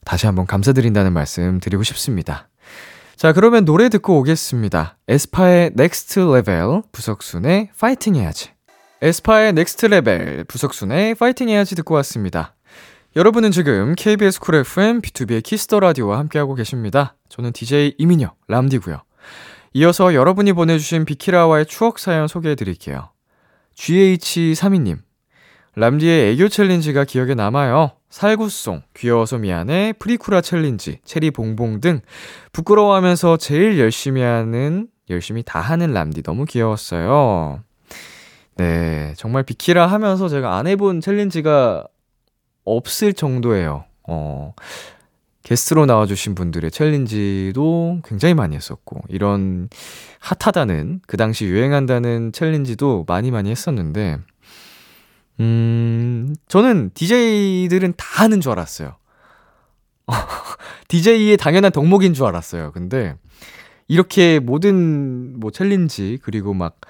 다시 0.04 0.26
한번 0.26 0.46
감사드린다는 0.46 1.12
말씀 1.12 1.60
드리고 1.60 1.82
싶습니다. 1.84 2.48
자, 3.14 3.32
그러면 3.32 3.64
노래 3.64 3.88
듣고 3.88 4.18
오겠습니다. 4.18 4.96
에스파의 5.06 5.72
Next 5.74 6.18
Level, 6.18 6.82
부석순의 6.90 7.70
파이팅 7.78 8.16
해야지. 8.16 8.50
에스파의 9.00 9.52
Next 9.52 9.86
Level, 9.86 10.44
부석순의 10.44 11.14
파이팅 11.14 11.48
해야지 11.48 11.76
듣고 11.76 11.94
왔습니다. 11.96 12.54
여러분은 13.14 13.50
지금 13.50 13.94
KBS 13.94 14.40
쿨 14.40 14.54
FM 14.54 15.02
B2B의 15.02 15.42
키스터 15.42 15.80
라디오와 15.80 16.18
함께하고 16.18 16.54
계십니다. 16.54 17.14
저는 17.28 17.52
DJ 17.52 17.96
이민혁 17.98 18.38
람디고요. 18.48 19.02
이어서 19.74 20.14
여러분이 20.14 20.54
보내주신 20.54 21.04
비키라와의 21.04 21.66
추억 21.66 21.98
사연 21.98 22.26
소개해 22.26 22.54
드릴게요. 22.54 23.10
GH32님, 23.76 24.96
람디의 25.74 26.32
애교 26.32 26.48
challenge가 26.48 27.04
기억에 27.04 27.34
남아요. 27.34 27.92
살구송, 28.08 28.82
귀여워서 28.96 29.36
미안해, 29.36 29.92
프리쿠라 29.98 30.40
challenge, 30.40 31.00
체리 31.04 31.32
봉봉 31.32 31.82
등 31.82 32.00
부끄러워하면서 32.52 33.36
제일 33.36 33.78
열심히 33.78 34.22
하는, 34.22 34.88
열심히 35.10 35.42
다 35.42 35.60
하는 35.60 35.92
람디 35.92 36.22
너무 36.22 36.46
귀여웠어요. 36.46 37.62
네, 38.56 39.12
정말 39.18 39.42
비키라 39.42 39.86
하면서 39.86 40.28
제가 40.28 40.56
안 40.56 40.66
해본 40.66 41.02
챌린지가 41.02 41.88
없을 42.64 43.12
정도예요. 43.12 43.84
어, 44.08 44.54
게스트로 45.42 45.86
나와주신 45.86 46.34
분들의 46.34 46.70
챌린지도 46.70 48.02
굉장히 48.04 48.34
많이 48.34 48.54
했었고, 48.54 49.02
이런 49.08 49.68
핫하다는, 50.20 51.00
그 51.06 51.16
당시 51.16 51.46
유행한다는 51.46 52.32
챌린지도 52.32 53.04
많이 53.08 53.30
많이 53.30 53.50
했었는데, 53.50 54.18
음, 55.40 56.34
저는 56.46 56.90
DJ들은 56.94 57.94
다 57.96 58.22
하는 58.22 58.40
줄 58.40 58.52
알았어요. 58.52 58.96
DJ의 60.88 61.36
당연한 61.36 61.72
덕목인 61.72 62.14
줄 62.14 62.26
알았어요. 62.26 62.70
근데, 62.72 63.16
이렇게 63.88 64.38
모든 64.38 65.40
뭐 65.40 65.50
챌린지, 65.50 66.18
그리고 66.22 66.54
막, 66.54 66.80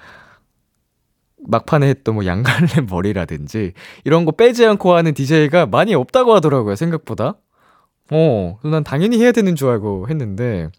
막판에 1.47 1.87
했던 1.87 2.15
뭐 2.15 2.25
양갈래 2.25 2.81
머리라든지 2.89 3.73
이런 4.03 4.25
거 4.25 4.31
빼지 4.31 4.65
않고 4.65 4.93
하는 4.93 5.13
DJ가 5.13 5.65
많이 5.65 5.93
없다고 5.93 6.33
하더라고요, 6.35 6.75
생각보다. 6.75 7.35
어, 8.11 8.59
난 8.63 8.83
당연히 8.83 9.19
해야 9.19 9.31
되는 9.31 9.55
줄 9.55 9.69
알고 9.69 10.09
했는데, 10.09 10.69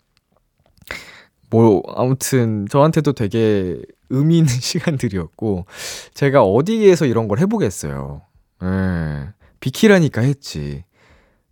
뭐, 1.51 1.83
아무튼 1.95 2.67
저한테도 2.69 3.13
되게 3.13 3.81
의미 4.11 4.39
있는 4.39 4.49
시간들이었고, 4.53 5.67
제가 6.15 6.43
어디에서 6.43 7.07
이런 7.07 7.29
걸 7.29 7.39
해보겠어요. 7.39 8.23
예. 8.63 9.29
비키라니까 9.61 10.21
했지. 10.21 10.85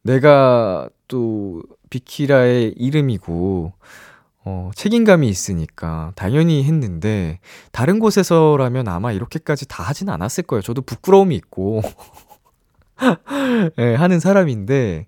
내가 0.03 0.88
또 1.09 1.62
비키라의 1.90 2.75
이름이고, 2.77 3.72
어, 4.44 4.70
책임감이 4.74 5.28
있으니까 5.28 6.12
당연히 6.16 6.64
했는데, 6.64 7.38
다른 7.70 7.98
곳에서라면 8.00 8.88
아마 8.88 9.12
이렇게까지 9.12 9.68
다 9.68 9.83
하진 9.85 10.09
않았을 10.09 10.44
거예요. 10.44 10.62
저도 10.62 10.83
부끄러움이 10.83 11.37
있고, 11.37 11.83
예, 13.78 13.94
하는 13.94 14.20
사람인데, 14.20 15.07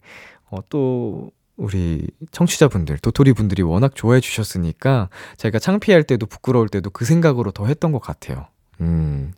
어, 0.51 0.59
또, 0.69 1.33
우리 1.57 2.09
청취자분들, 2.33 2.99
도토리 2.99 3.33
분들이 3.33 3.63
워낙 3.63 3.95
좋아해 3.95 4.21
주셨으니까, 4.21 5.09
제가 5.37 5.59
창피할 5.59 6.05
때도 6.05 6.27
부끄러울 6.27 6.69
때도 6.69 6.91
그 6.91 7.05
생각으로 7.05 7.51
더 7.51 7.67
했던 7.67 7.93
것 7.93 8.01
같아요. 8.01 8.47
음, 8.81 9.33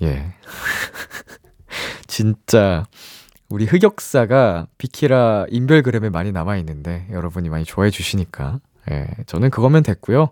예. 0.00 0.32
진짜, 2.06 2.84
우리 3.48 3.66
흑역사가 3.66 4.68
비키라 4.78 5.46
인별그램에 5.50 6.08
많이 6.08 6.32
남아있는데, 6.32 7.08
여러분이 7.10 7.50
많이 7.50 7.64
좋아해 7.64 7.90
주시니까, 7.90 8.60
예, 8.90 9.06
저는 9.26 9.50
그거면 9.50 9.82
됐고요. 9.82 10.30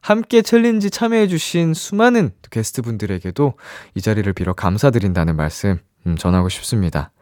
함께 0.00 0.42
챌린지 0.42 0.90
참여해주신 0.90 1.74
수많은 1.74 2.30
게스트 2.50 2.82
분들에게도 2.82 3.54
이 3.94 4.00
자리를 4.00 4.32
빌어 4.32 4.54
감사드린다는 4.54 5.36
말씀 5.36 5.78
음, 6.06 6.16
전하고 6.16 6.48
싶습니다. 6.48 7.12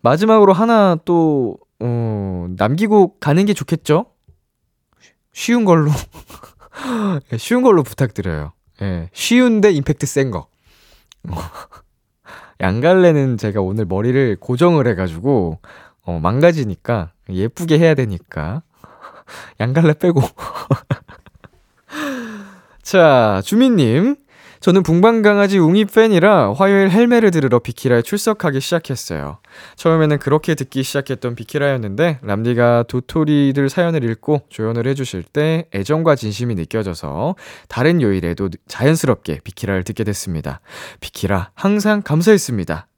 마지막으로 0.00 0.52
하나 0.52 0.96
또, 1.04 1.58
어, 1.80 2.46
남기고 2.56 3.18
가는 3.18 3.44
게 3.44 3.52
좋겠죠? 3.52 4.06
쉬운 5.32 5.64
걸로. 5.64 5.90
예, 7.32 7.36
쉬운 7.36 7.62
걸로 7.62 7.82
부탁드려요. 7.82 8.52
예, 8.82 9.10
쉬운데 9.12 9.72
임팩트 9.72 10.06
센 10.06 10.30
거. 10.30 10.46
양갈래는 12.60 13.36
제가 13.36 13.60
오늘 13.60 13.84
머리를 13.84 14.36
고정을 14.40 14.86
해가지고, 14.88 15.58
어, 16.02 16.18
망가지니까, 16.20 17.12
예쁘게 17.28 17.78
해야 17.78 17.94
되니까, 17.94 18.62
양갈래 19.60 19.94
빼고. 19.94 20.20
자, 22.82 23.40
주민님. 23.44 24.16
저는 24.60 24.82
붕방강아지 24.82 25.58
웅이 25.58 25.84
팬이라 25.84 26.54
화요일 26.54 26.90
헬메를 26.90 27.30
들으러 27.30 27.60
비키라에 27.60 28.02
출석하기 28.02 28.60
시작했어요. 28.60 29.38
처음에는 29.76 30.18
그렇게 30.18 30.54
듣기 30.54 30.82
시작했던 30.82 31.36
비키라였는데 31.36 32.18
람디가 32.22 32.84
도토리들 32.88 33.68
사연을 33.68 34.02
읽고 34.02 34.42
조연을 34.48 34.86
해주실 34.88 35.22
때 35.22 35.66
애정과 35.74 36.16
진심이 36.16 36.56
느껴져서 36.56 37.36
다른 37.68 38.02
요일에도 38.02 38.50
자연스럽게 38.66 39.40
비키라를 39.44 39.84
듣게 39.84 40.02
됐습니다. 40.02 40.60
비키라 41.00 41.50
항상 41.54 42.02
감사했습니다. 42.02 42.88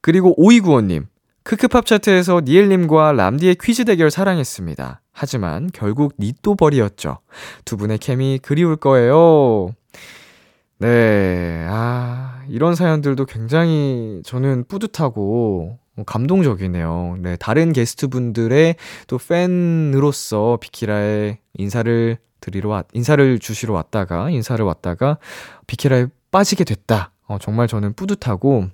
그리고 0.00 0.40
오이구원님 0.40 1.06
크크팝 1.50 1.84
차트에서 1.84 2.42
니엘님과 2.44 3.10
람디의 3.10 3.56
퀴즈 3.60 3.84
대결 3.84 4.08
사랑했습니다. 4.12 5.02
하지만 5.10 5.68
결국 5.74 6.14
니또버리였죠. 6.20 7.18
두 7.64 7.76
분의 7.76 7.98
케미 7.98 8.38
그리울 8.40 8.76
거예요. 8.76 9.74
네, 10.78 11.66
아, 11.68 12.44
이런 12.48 12.76
사연들도 12.76 13.26
굉장히 13.26 14.22
저는 14.24 14.66
뿌듯하고 14.68 15.80
감동적이네요. 16.06 17.16
네, 17.18 17.36
다른 17.38 17.72
게스트분들의 17.72 18.76
또 19.08 19.18
팬으로서 19.18 20.56
비키라에 20.60 21.40
인사를 21.54 22.16
드리러 22.40 22.68
왔, 22.68 22.86
인사를 22.92 23.40
주시러 23.40 23.74
왔다가, 23.74 24.30
인사를 24.30 24.64
왔다가 24.64 25.18
비키라에 25.66 26.06
빠지게 26.30 26.62
됐다. 26.62 27.10
어, 27.26 27.38
정말 27.40 27.66
저는 27.66 27.94
뿌듯하고, 27.94 28.68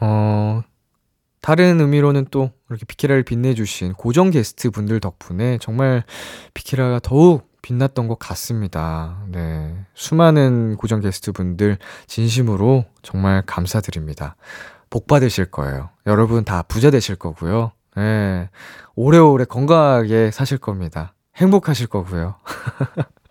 어, 0.00 0.62
다른 1.44 1.78
의미로는 1.78 2.28
또 2.30 2.52
이렇게 2.70 2.86
비키라를 2.86 3.22
빛내주신 3.22 3.92
고정 3.92 4.30
게스트 4.30 4.70
분들 4.70 4.98
덕분에 4.98 5.58
정말 5.60 6.02
비키라가 6.54 7.00
더욱 7.00 7.46
빛났던 7.60 8.08
것 8.08 8.18
같습니다. 8.18 9.18
네. 9.28 9.76
수많은 9.92 10.76
고정 10.76 11.02
게스트 11.02 11.32
분들 11.32 11.76
진심으로 12.06 12.86
정말 13.02 13.42
감사드립니다. 13.44 14.36
복 14.88 15.06
받으실 15.06 15.44
거예요. 15.44 15.90
여러분 16.06 16.46
다 16.46 16.62
부자 16.62 16.90
되실 16.90 17.14
거고요. 17.14 17.72
네. 17.94 18.48
오래오래 18.94 19.44
건강하게 19.44 20.30
사실 20.30 20.56
겁니다. 20.56 21.12
행복하실 21.36 21.88
거고요. 21.88 22.36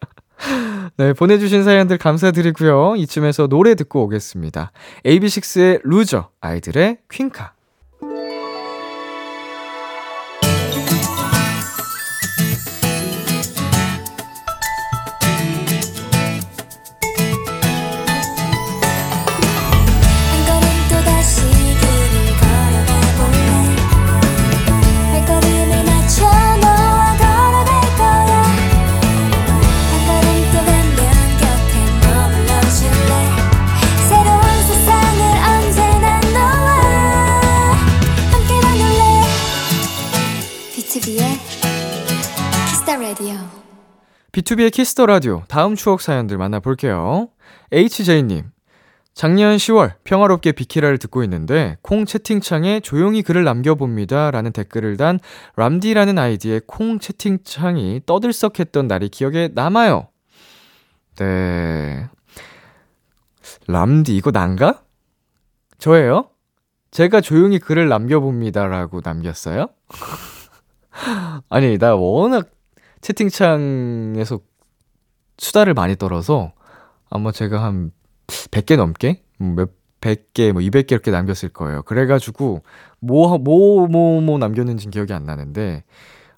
네, 0.98 1.14
보내주신 1.14 1.64
사연들 1.64 1.98
감사드리고요. 1.98 2.96
이쯤에서 2.96 3.48
노래 3.48 3.74
듣고 3.74 4.04
오겠습니다. 4.04 4.72
AB6IX의 5.04 5.82
루저, 5.84 6.30
아이들의 6.42 7.00
퀸카. 7.10 7.54
B2B의 44.54 44.72
키스터 44.72 45.06
라디오 45.06 45.44
다음 45.48 45.76
추억 45.76 46.02
사연들 46.02 46.38
만나볼게요. 46.38 47.30
HJ님. 47.72 48.52
작년 49.14 49.58
10월 49.58 49.94
평화롭게 50.04 50.52
비키라를 50.52 50.98
듣고 50.98 51.24
있는데 51.24 51.78
콩 51.82 52.06
채팅창에 52.06 52.80
조용히 52.80 53.22
글을 53.22 53.44
남겨봅니다 53.44 54.32
라는 54.32 54.52
댓글을 54.52 54.98
단 54.98 55.20
람디라는 55.56 56.18
아이디의 56.18 56.62
콩 56.66 57.00
채팅창이 57.00 58.02
떠들썩했던 58.06 58.88
날이 58.88 59.10
기억에 59.10 59.50
남아요. 59.54 60.08
네. 61.18 62.08
람디 63.68 64.16
이거 64.16 64.32
난가? 64.32 64.82
저예요? 65.78 66.30
제가 66.92 67.22
조용히 67.22 67.60
글을 67.60 67.88
남겨봅니다 67.88 68.68
라고 68.68 69.02
남겼어요? 69.04 69.68
아니 71.50 71.78
나 71.78 71.96
워낙 71.96 72.50
채팅창에서 73.04 74.40
수다를 75.38 75.74
많이 75.74 75.96
떨어서 75.96 76.54
아마 77.10 77.32
제가 77.32 77.64
한 77.64 77.92
100개 78.28 78.76
넘게? 78.76 79.24
뭐몇 79.38 79.72
100개, 80.02 80.52
뭐 80.52 80.62
200개 80.62 80.92
이렇게 80.92 81.12
남겼을 81.12 81.50
거예요. 81.50 81.84
그래가지고, 81.84 82.62
뭐, 83.00 83.38
뭐, 83.38 83.88
뭐, 83.88 84.22
뭐 84.22 84.38
남겼는지 84.38 84.90
기억이 84.90 85.14
안 85.14 85.24
나는데, 85.24 85.84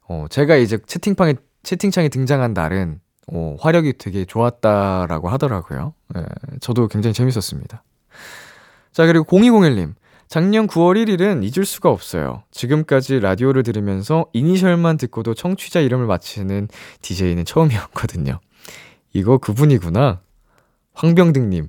어, 0.07 0.25
제가 0.29 0.55
이제 0.55 0.77
채팅방에, 0.85 1.35
채팅창에 1.63 2.09
등장한 2.09 2.53
날은, 2.53 2.99
어, 3.33 3.55
화력이 3.59 3.97
되게 3.97 4.23
좋았다라고 4.25 5.29
하더라고요. 5.29 5.95
예, 6.15 6.25
저도 6.59 6.87
굉장히 6.87 7.15
재밌었습니다. 7.15 7.83
자, 8.91 9.05
그리고 9.07 9.25
0201님. 9.25 9.95
작년 10.27 10.67
9월 10.67 10.95
1일은 11.05 11.43
잊을 11.43 11.65
수가 11.65 11.89
없어요. 11.89 12.43
지금까지 12.51 13.19
라디오를 13.19 13.63
들으면서 13.63 14.25
이니셜만 14.33 14.97
듣고도 14.97 15.33
청취자 15.33 15.79
이름을 15.81 16.07
맞히는 16.07 16.67
DJ는 17.01 17.45
처음이었거든요. 17.45 18.39
이거 19.13 19.37
그분이구나. 19.37 20.21
황병등님. 20.93 21.67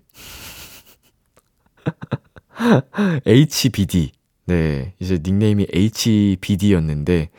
HBD. 3.26 4.12
네, 4.46 4.94
이제 5.00 5.18
닉네임이 5.22 5.66
HBD였는데, 5.72 7.30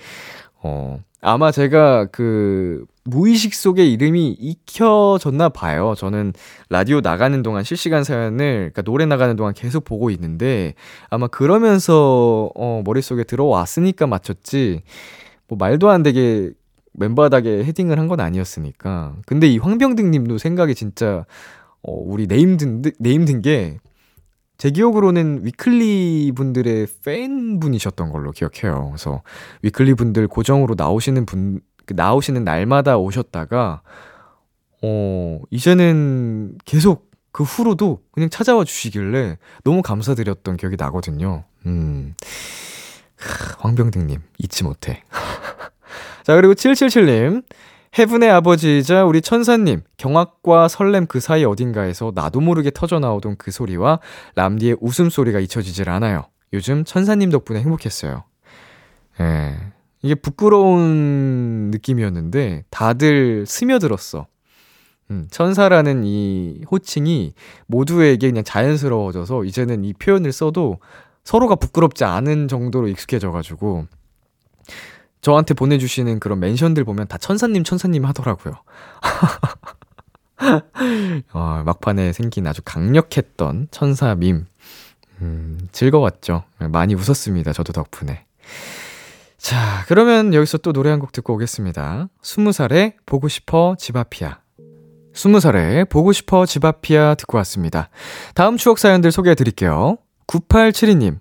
어, 0.61 0.99
아마 1.21 1.51
제가 1.51 2.07
그 2.07 2.85
무의식 3.07 3.53
속에 3.53 3.85
이름이 3.85 4.31
익혀졌나 4.39 5.49
봐요. 5.49 5.93
저는 5.97 6.33
라디오 6.69 6.99
나가는 7.01 7.41
동안 7.41 7.63
실시간 7.63 8.03
사연을, 8.03 8.71
그러니까 8.73 8.81
노래 8.81 9.05
나가는 9.05 9.35
동안 9.35 9.53
계속 9.53 9.85
보고 9.85 10.09
있는데, 10.09 10.73
아마 11.09 11.27
그러면서, 11.27 12.51
어, 12.55 12.81
머릿속에 12.85 13.23
들어왔으니까 13.23 14.07
맞췄지, 14.07 14.81
뭐 15.47 15.57
말도 15.57 15.89
안 15.89 16.03
되게 16.03 16.51
맨바닥에 16.93 17.63
헤딩을 17.63 17.97
한 17.99 18.07
건 18.07 18.19
아니었으니까. 18.19 19.15
근데 19.25 19.47
이 19.47 19.57
황병등 19.57 20.11
님도 20.11 20.37
생각이 20.37 20.75
진짜, 20.75 21.25
어, 21.83 21.93
우리 21.93 22.27
네임 22.27 22.57
든, 22.57 22.81
네임 22.99 23.23
든 23.25 23.41
게, 23.41 23.77
제 24.57 24.71
기억으로는 24.71 25.45
위클리 25.45 26.31
분들의 26.35 26.87
팬분이셨던 27.05 28.11
걸로 28.11 28.31
기억해요. 28.31 28.87
그래서 28.89 29.21
위클리 29.61 29.93
분들 29.93 30.27
고정으로 30.27 30.73
나오시는 30.75 31.25
분, 31.27 31.61
그 31.87 31.93
나오시는 31.93 32.43
날마다 32.43 32.97
오셨다가, 32.97 33.81
어, 34.83 35.39
이제는 35.49 36.59
계속 36.65 37.09
그 37.31 37.43
후로도 37.43 38.01
그냥 38.11 38.29
찾아와 38.29 38.63
주시길래 38.63 39.37
너무 39.63 39.81
감사드렸던 39.81 40.57
기억이 40.57 40.75
나거든요. 40.77 41.45
음. 41.65 42.13
황병등님, 43.59 44.21
잊지 44.37 44.63
못해. 44.63 45.03
자, 46.23 46.35
그리고 46.35 46.53
777님. 46.53 47.43
해분의 47.97 48.29
아버지이자 48.29 49.05
우리 49.05 49.21
천사님, 49.21 49.81
경악과 49.97 50.67
설렘 50.67 51.07
그 51.07 51.19
사이 51.19 51.43
어딘가에서 51.45 52.11
나도 52.13 52.41
모르게 52.41 52.69
터져나오던 52.69 53.37
그 53.37 53.49
소리와 53.49 53.99
람디의 54.35 54.77
웃음소리가 54.81 55.39
잊혀지질 55.39 55.89
않아요. 55.89 56.25
요즘 56.53 56.83
천사님 56.83 57.31
덕분에 57.31 57.61
행복했어요. 57.61 58.23
예. 59.21 59.55
이게 60.01 60.15
부끄러운 60.15 61.69
느낌이었는데 61.71 62.65
다들 62.69 63.45
스며들었어. 63.45 64.27
음, 65.09 65.27
천사라는 65.31 66.03
이 66.03 66.61
호칭이 66.69 67.33
모두에게 67.65 68.29
그냥 68.29 68.43
자연스러워져서 68.43 69.45
이제는 69.45 69.85
이 69.85 69.93
표현을 69.93 70.31
써도 70.31 70.79
서로가 71.23 71.55
부끄럽지 71.55 72.03
않은 72.03 72.47
정도로 72.47 72.87
익숙해져가지고 72.89 73.87
저한테 75.21 75.53
보내주시는 75.53 76.19
그런 76.19 76.39
멘션들 76.39 76.83
보면 76.83 77.07
다 77.07 77.17
천사님, 77.17 77.63
천사님 77.63 78.05
하더라고요. 78.05 78.55
어, 81.33 81.63
막판에 81.65 82.13
생긴 82.13 82.47
아주 82.47 82.61
강력했던 82.63 83.69
천사 83.71 84.15
밈. 84.15 84.45
음, 85.21 85.67
즐거웠죠. 85.71 86.43
많이 86.59 86.95
웃었습니다. 86.95 87.53
저도 87.53 87.73
덕분에. 87.73 88.25
자, 89.37 89.83
그러면 89.87 90.33
여기서 90.33 90.57
또 90.59 90.73
노래 90.73 90.89
한 90.89 90.99
곡 90.99 91.11
듣고 91.11 91.33
오겠습니다. 91.35 92.09
스무 92.21 92.51
살에 92.51 92.95
보고 93.05 93.27
싶어 93.27 93.75
집 93.77 93.95
앞이야. 93.95 94.39
스무 95.13 95.39
살에 95.39 95.83
보고 95.85 96.11
싶어 96.11 96.45
집 96.45 96.65
앞이야 96.65 97.15
듣고 97.15 97.37
왔습니다. 97.39 97.89
다음 98.35 98.57
추억 98.57 98.79
사연들 98.79 99.11
소개해 99.11 99.35
드릴게요. 99.35 99.97
9872님. 100.27 101.19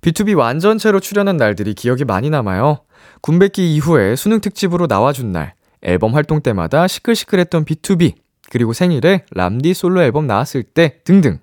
B2B 0.00 0.36
완전체로 0.36 0.98
출연한 1.00 1.36
날들이 1.36 1.74
기억이 1.74 2.04
많이 2.04 2.30
남아요. 2.30 2.80
군백기 3.20 3.74
이후에 3.74 4.16
수능 4.16 4.40
특집으로 4.40 4.86
나와준 4.86 5.30
날, 5.32 5.54
앨범 5.82 6.14
활동 6.14 6.40
때마다 6.40 6.88
시끌시끌했던 6.88 7.64
B2B, 7.66 8.14
그리고 8.50 8.72
생일에 8.72 9.24
람디 9.32 9.74
솔로 9.74 10.02
앨범 10.02 10.26
나왔을 10.26 10.62
때 10.62 11.00
등등. 11.04 11.38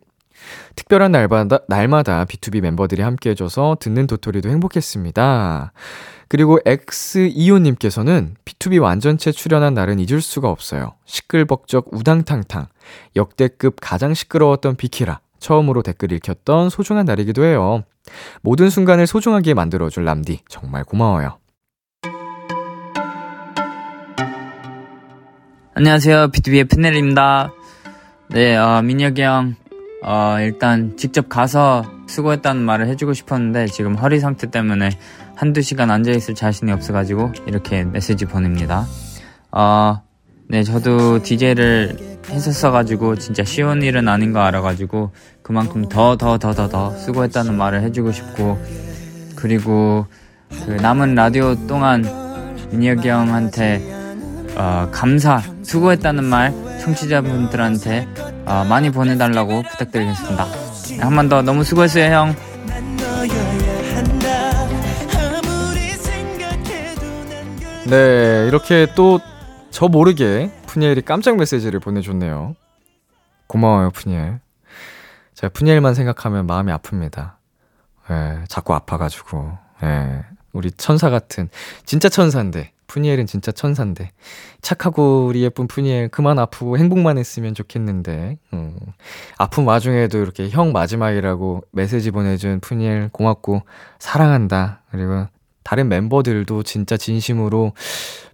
특별한 0.75 1.11
날마다, 1.11 1.59
날마다 1.67 2.25
B2B 2.25 2.61
멤버들이 2.61 3.01
함께 3.01 3.31
해줘서 3.31 3.77
듣는 3.79 4.07
도토리도 4.07 4.49
행복했습니다. 4.49 5.71
그리고 6.29 6.59
X25님께서는 6.65 8.35
B2B 8.45 8.81
완전체 8.81 9.31
출연한 9.31 9.73
날은 9.73 9.99
잊을 9.99 10.21
수가 10.21 10.49
없어요. 10.49 10.95
시끌벅적 11.05 11.87
우당탕탕. 11.91 12.67
역대급 13.15 13.77
가장 13.81 14.13
시끄러웠던 14.13 14.75
비키라. 14.75 15.19
처음으로 15.39 15.83
댓글 15.83 16.11
읽혔던 16.11 16.69
소중한 16.69 17.05
날이기도 17.05 17.45
해요. 17.45 17.83
모든 18.41 18.69
순간을 18.69 19.07
소중하게 19.07 19.53
만들어줄 19.53 20.03
람디. 20.05 20.41
정말 20.49 20.83
고마워요. 20.83 21.37
안녕하세요. 25.75 26.29
B2B의 26.31 26.69
푸넬입니다. 26.69 27.53
네, 28.29 28.57
어, 28.57 28.81
민혁이 28.81 29.21
형, 29.21 29.55
어, 30.03 30.37
일단 30.39 30.95
직접 30.97 31.27
가서 31.27 31.85
수고했다는 32.07 32.61
말을 32.61 32.87
해주고 32.87 33.13
싶었는데 33.13 33.67
지금 33.67 33.95
허리 33.95 34.19
상태 34.19 34.49
때문에 34.49 34.89
한두 35.35 35.61
시간 35.61 35.91
앉아있을 35.91 36.35
자신이 36.35 36.71
없어가지고 36.71 37.33
이렇게 37.47 37.83
메시지 37.83 38.25
보냅니다. 38.25 38.85
어, 39.51 40.01
네, 40.49 40.63
저도 40.63 41.21
DJ를 41.23 41.97
했었어가지고 42.29 43.15
진짜 43.17 43.43
쉬운 43.43 43.81
일은 43.81 44.07
아닌 44.07 44.33
거 44.33 44.39
알아가지고 44.39 45.11
그만큼 45.41 45.87
더, 45.89 46.15
더, 46.15 46.37
더, 46.37 46.53
더, 46.53 46.69
더 46.69 46.91
수고했다는 46.97 47.55
말을 47.55 47.81
해주고 47.83 48.11
싶고 48.11 48.57
그리고 49.35 50.05
그 50.65 50.71
남은 50.71 51.15
라디오 51.15 51.55
동안 51.67 52.05
민혁이 52.71 53.09
형한테 53.09 53.81
어, 54.55 54.89
감사, 54.91 55.41
수고했다는 55.63 56.23
말 56.23 56.53
청취자분들한테 56.79 58.07
어, 58.47 58.63
많이 58.65 58.89
보내달라고 58.89 59.63
부탁드리겠습니다. 59.63 60.45
한 61.01 61.15
번 61.15 61.29
더 61.29 61.41
너무 61.41 61.63
수고했어요, 61.63 62.05
형. 62.13 62.35
네, 67.89 68.45
이렇게 68.47 68.87
또 68.95 69.19
저 69.69 69.87
모르게 69.87 70.49
푸니엘이 70.65 71.03
깜짝 71.03 71.37
메시지를 71.37 71.79
보내줬네요. 71.79 72.55
고마워요, 73.45 73.91
푸니엘. 73.91 74.39
제가 75.35 75.53
푸니엘만 75.53 75.93
생각하면 75.93 76.47
마음이 76.47 76.71
아픕니다. 76.71 77.33
예, 78.09 78.43
자꾸 78.47 78.73
아파가지고. 78.73 79.55
예, 79.83 80.23
우리 80.53 80.71
천사 80.71 81.11
같은, 81.11 81.49
진짜 81.85 82.09
천사인데, 82.09 82.71
푸니엘은 82.87 83.25
진짜 83.25 83.51
천사인데. 83.51 84.11
착하고 84.61 85.27
우리 85.27 85.43
예쁜 85.43 85.67
푸니엘 85.67 86.09
그만 86.09 86.39
아프고 86.39 86.77
행복만 86.77 87.17
했으면 87.17 87.53
좋겠는데. 87.53 88.37
음. 88.53 88.77
아픈 89.37 89.65
와중에도 89.65 90.17
이렇게 90.17 90.49
형 90.49 90.71
마지막이라고 90.71 91.63
메시지 91.71 92.11
보내준 92.11 92.59
푸니엘 92.59 93.09
고맙고 93.11 93.61
사랑한다. 93.99 94.83
그리고 94.91 95.27
다른 95.63 95.89
멤버들도 95.89 96.63
진짜 96.63 96.95
진심으로 96.95 97.73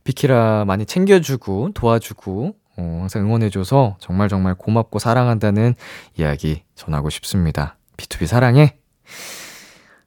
비키라 0.04 0.66
많이 0.66 0.86
챙겨주고 0.86 1.72
도와주고 1.74 2.56
어, 2.78 2.98
항상 3.00 3.24
응원해줘서 3.24 3.98
정말 4.00 4.30
정말 4.30 4.56
고맙고 4.56 5.00
사랑한다는 5.00 5.76
이야기 6.18 6.64
전하고 6.76 7.10
싶습니다. 7.10 7.78
B2B 7.98 8.28
사랑해. 8.28 8.78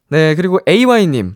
네, 0.09 0.35
그리고 0.35 0.59
AY님. 0.67 1.35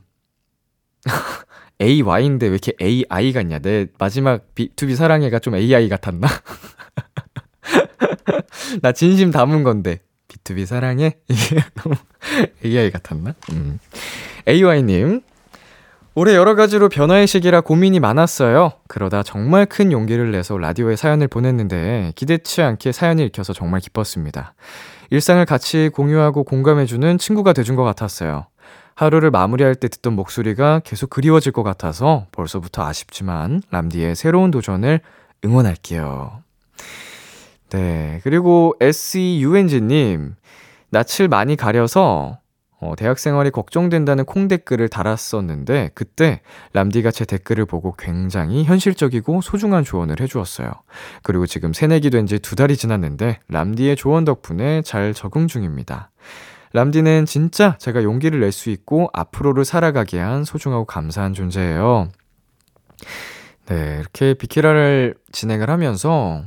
AY인데 1.82 2.48
왜 2.48 2.52
이렇게 2.52 2.74
AI 2.82 3.34
같냐? 3.34 3.60
내 3.60 3.88
마지막 3.98 4.54
B2B 4.56 4.96
사랑해가 4.96 5.40
좀 5.40 5.56
AI 5.56 5.90
같았나? 5.90 6.28
나 8.82 8.92
진심 8.92 9.32
담은 9.32 9.64
건데. 9.64 10.00
B2B 10.28 10.66
사랑해? 10.66 11.18
이게 11.28 11.58
너무 11.76 11.96
AI 12.64 12.92
같았나? 12.92 13.34
음. 13.52 13.80
AY님. 14.48 15.22
올해 16.14 16.36
여러 16.36 16.56
가지로 16.56 16.90
변화의 16.90 17.26
시기라 17.26 17.62
고민이 17.62 18.02
많았어요. 18.02 18.74
그러다 18.90 19.24
정말 19.24 19.66
큰 19.66 19.94
용기를 19.94 20.32
내서 20.32 20.58
라디오에 20.58 20.98
사연을 20.98 21.30
보냈는데 21.30 22.12
기대치 22.16 22.62
않게 22.62 22.92
사연이 22.92 23.24
읽혀서 23.26 23.54
정말 23.54 23.80
기뻤습니다. 23.80 24.54
일상을 25.10 25.44
같이 25.46 25.90
공유하고 25.94 26.44
공감해주는 26.44 27.18
친구가 27.18 27.54
돼준 27.54 27.78
것 27.78 27.84
같았어요. 27.84 28.48
하루를 29.02 29.32
마무리할 29.32 29.74
때 29.74 29.88
듣던 29.88 30.14
목소리가 30.14 30.82
계속 30.84 31.10
그리워질 31.10 31.54
것 31.54 31.64
같아서 31.64 32.28
벌써부터 32.32 32.86
아쉽지만 32.86 33.64
람디의 33.72 34.16
새로운 34.16 34.52
도전을 34.52 35.00
응원할게요. 35.44 36.44
네. 37.72 38.20
그리고 38.24 38.76
SEUNG님, 38.80 40.36
낯을 40.92 41.28
많이 41.30 41.56
가려서 41.56 42.38
어, 42.80 42.94
대학 42.96 43.18
생활이 43.18 43.50
걱정된다는 43.50 44.24
콩 44.26 44.48
댓글을 44.48 44.88
달았었는데 44.90 45.92
그때 45.96 46.42
람디가 46.74 47.10
제 47.10 47.26
댓글을 47.26 47.66
보고 47.66 47.96
굉장히 47.98 48.64
현실적이고 48.66 49.42
소중한 49.42 49.84
조언을 49.84 50.20
해주었어요. 50.20 50.70
그리고 51.24 51.48
지금 51.48 51.74
새내기 51.74 52.12
된 52.12 52.28
지 52.28 52.38
두 52.38 52.56
달이 52.56 52.78
지났는데 52.78 53.40
람디의 53.48 53.96
조언 53.96 54.26
덕분에 54.26 54.84
잘 54.84 55.16
적응 55.16 55.48
중입니다. 55.48 56.12
람디는 56.74 57.26
진짜 57.26 57.78
제가 57.80 58.04
용기를 58.04 58.40
낼 58.40 58.52
수 58.52 58.70
있고 58.70 59.10
앞으로를 59.14 59.66
살아가게 59.66 60.20
한 60.20 60.44
소중하고 60.44 60.86
감사한 60.86 61.34
존재예요. 61.34 62.10
네, 63.68 63.98
이렇게 64.00 64.34
비키라를 64.34 65.16
진행을 65.32 65.70
하면서 65.70 66.44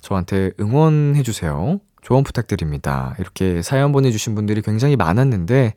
저한테 0.00 0.52
응원해주세요. 0.60 1.80
조언 2.02 2.24
부탁드립니다. 2.24 3.14
이렇게 3.18 3.62
사연 3.62 3.92
보내주신 3.92 4.34
분들이 4.34 4.62
굉장히 4.62 4.96
많았는데, 4.96 5.74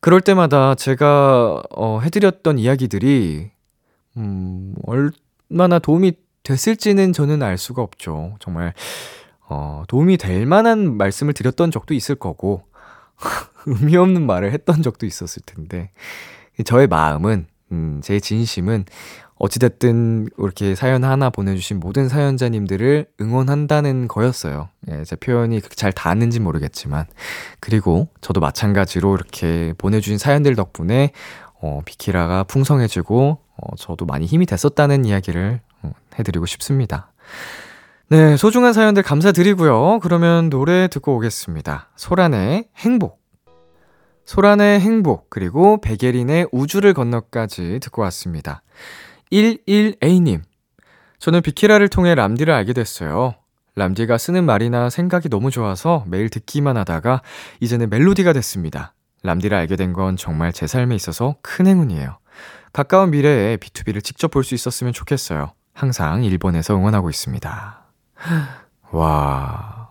그럴 0.00 0.20
때마다 0.20 0.74
제가, 0.74 1.62
어, 1.70 2.00
해드렸던 2.00 2.58
이야기들이, 2.58 3.50
음, 4.16 4.74
얼마나 4.84 5.78
도움이 5.78 6.14
됐을지는 6.42 7.12
저는 7.12 7.42
알 7.42 7.58
수가 7.58 7.82
없죠. 7.82 8.36
정말, 8.40 8.72
어, 9.48 9.84
도움이 9.88 10.16
될 10.16 10.46
만한 10.46 10.96
말씀을 10.96 11.34
드렸던 11.34 11.70
적도 11.70 11.94
있을 11.94 12.14
거고, 12.14 12.64
의미 13.66 13.96
없는 13.96 14.26
말을 14.26 14.52
했던 14.52 14.82
적도 14.82 15.06
있었을 15.06 15.42
텐데, 15.44 15.90
저의 16.64 16.86
마음은, 16.86 17.46
음, 17.72 18.00
제 18.02 18.20
진심은 18.20 18.84
어찌됐든 19.42 20.28
이렇게 20.38 20.76
사연 20.76 21.02
하나 21.02 21.28
보내주신 21.28 21.80
모든 21.80 22.08
사연자님들을 22.08 23.06
응원한다는 23.20 24.06
거였어요. 24.06 24.68
예, 24.88 25.02
제 25.02 25.16
표현이 25.16 25.62
잘 25.74 25.92
닿았는지 25.92 26.38
모르겠지만. 26.38 27.06
그리고 27.58 28.06
저도 28.20 28.40
마찬가지로 28.40 29.16
이렇게 29.16 29.74
보내주신 29.78 30.16
사연들 30.16 30.54
덕분에 30.54 31.10
어, 31.60 31.80
비키라가 31.84 32.44
풍성해지고 32.44 33.38
어, 33.56 33.76
저도 33.76 34.06
많이 34.06 34.26
힘이 34.26 34.46
됐었다는 34.46 35.04
이야기를 35.04 35.60
어, 35.82 35.90
해드리고 36.20 36.46
싶습니다. 36.46 37.10
네, 38.12 38.36
소중한 38.36 38.74
사연들 38.74 39.02
감사드리고요. 39.02 40.00
그러면 40.00 40.50
노래 40.50 40.86
듣고 40.86 41.16
오겠습니다. 41.16 41.88
소란의 41.96 42.68
행복. 42.76 43.22
소란의 44.26 44.80
행복, 44.80 45.30
그리고 45.30 45.80
백예린의 45.80 46.48
우주를 46.52 46.92
건너까지 46.92 47.78
듣고 47.80 48.02
왔습니다. 48.02 48.62
11A님. 49.32 50.42
저는 51.20 51.40
비키라를 51.40 51.88
통해 51.88 52.14
람디를 52.14 52.52
알게 52.52 52.74
됐어요. 52.74 53.34
람디가 53.76 54.18
쓰는 54.18 54.44
말이나 54.44 54.90
생각이 54.90 55.30
너무 55.30 55.50
좋아서 55.50 56.04
매일 56.06 56.28
듣기만 56.28 56.76
하다가 56.76 57.22
이제는 57.60 57.88
멜로디가 57.88 58.34
됐습니다. 58.34 58.92
람디를 59.22 59.56
알게 59.56 59.76
된 59.76 59.94
건 59.94 60.18
정말 60.18 60.52
제 60.52 60.66
삶에 60.66 60.94
있어서 60.96 61.36
큰 61.40 61.66
행운이에요. 61.66 62.18
가까운 62.74 63.10
미래에 63.10 63.56
B2B를 63.56 64.04
직접 64.04 64.30
볼 64.30 64.44
수 64.44 64.54
있었으면 64.54 64.92
좋겠어요. 64.92 65.54
항상 65.72 66.24
일본에서 66.24 66.76
응원하고 66.76 67.08
있습니다. 67.08 67.81
와. 68.90 69.90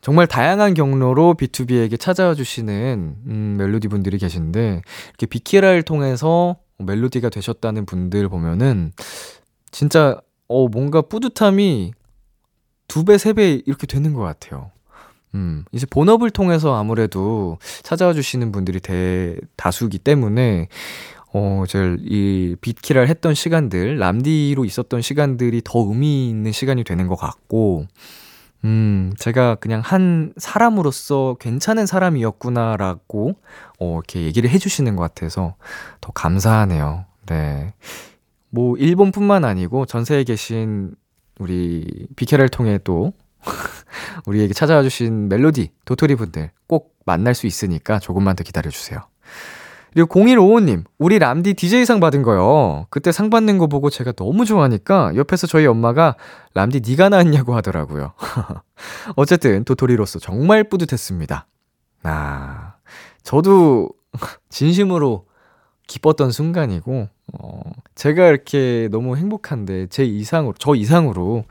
정말 0.00 0.26
다양한 0.28 0.74
경로로 0.74 1.34
B2B에게 1.34 1.98
찾아와 1.98 2.34
주시는 2.34 3.16
음, 3.26 3.56
멜로디 3.58 3.88
분들이 3.88 4.18
계신데 4.18 4.82
이렇게 5.08 5.26
비키라를 5.26 5.82
통해서 5.82 6.56
멜로디가 6.78 7.28
되셨다는 7.28 7.86
분들 7.86 8.28
보면은 8.28 8.92
진짜 9.72 10.20
어 10.48 10.68
뭔가 10.68 11.02
뿌듯함이 11.02 11.92
두 12.86 13.04
배, 13.04 13.18
세 13.18 13.32
배 13.32 13.60
이렇게 13.66 13.86
되는 13.88 14.12
것 14.14 14.20
같아요. 14.22 14.70
음, 15.34 15.64
이제 15.72 15.86
본업을 15.90 16.30
통해서 16.30 16.76
아무래도 16.76 17.58
찾아와 17.82 18.12
주시는 18.12 18.52
분들이 18.52 18.78
대다수기 18.78 19.98
때문에 19.98 20.68
어, 21.38 21.64
제이 21.68 22.56
비키라를 22.62 23.08
했던 23.10 23.34
시간들, 23.34 23.98
람디로 23.98 24.64
있었던 24.64 25.02
시간들이 25.02 25.60
더 25.62 25.80
의미 25.80 26.30
있는 26.30 26.50
시간이 26.50 26.82
되는 26.82 27.08
것 27.08 27.16
같고, 27.16 27.86
음, 28.64 29.12
제가 29.18 29.56
그냥 29.56 29.82
한 29.84 30.32
사람으로서 30.38 31.36
괜찮은 31.38 31.84
사람이었구나라고, 31.84 33.34
어, 33.78 33.94
이렇게 33.96 34.22
얘기를 34.22 34.48
해주시는 34.48 34.96
것 34.96 35.02
같아서 35.02 35.56
더 36.00 36.10
감사하네요. 36.12 37.04
네. 37.26 37.74
뭐, 38.48 38.78
일본뿐만 38.78 39.44
아니고 39.44 39.84
전 39.84 40.06
세계에 40.06 40.24
계신 40.24 40.94
우리 41.38 42.06
비케라를 42.16 42.48
통해 42.48 42.78
또 42.82 43.12
우리에게 44.24 44.54
찾아와 44.54 44.82
주신 44.82 45.28
멜로디, 45.28 45.70
도토리 45.84 46.14
분들 46.14 46.50
꼭 46.66 46.96
만날 47.04 47.34
수 47.34 47.46
있으니까 47.46 47.98
조금만 47.98 48.36
더 48.36 48.42
기다려 48.42 48.70
주세요. 48.70 49.00
그리고 49.96 50.20
0155님, 50.20 50.84
우리 50.98 51.18
람디 51.18 51.54
DJ상 51.54 52.00
받은 52.00 52.20
거요. 52.20 52.86
그때 52.90 53.12
상 53.12 53.30
받는 53.30 53.56
거 53.56 53.66
보고 53.66 53.88
제가 53.88 54.12
너무 54.12 54.44
좋아하니까 54.44 55.16
옆에서 55.16 55.46
저희 55.46 55.64
엄마가 55.64 56.16
람디 56.52 56.82
니가 56.84 57.08
나왔냐고 57.08 57.54
하더라고요. 57.54 58.12
어쨌든 59.16 59.64
도토리로서 59.64 60.18
정말 60.18 60.64
뿌듯했습니다. 60.64 61.46
아, 62.02 62.74
저도 63.22 63.88
진심으로 64.50 65.24
기뻤던 65.86 66.30
순간이고, 66.30 67.08
어, 67.32 67.60
제가 67.94 68.28
이렇게 68.28 68.90
너무 68.90 69.16
행복한데 69.16 69.86
제 69.86 70.04
이상으로, 70.04 70.52
저 70.58 70.74
이상으로 70.74 71.46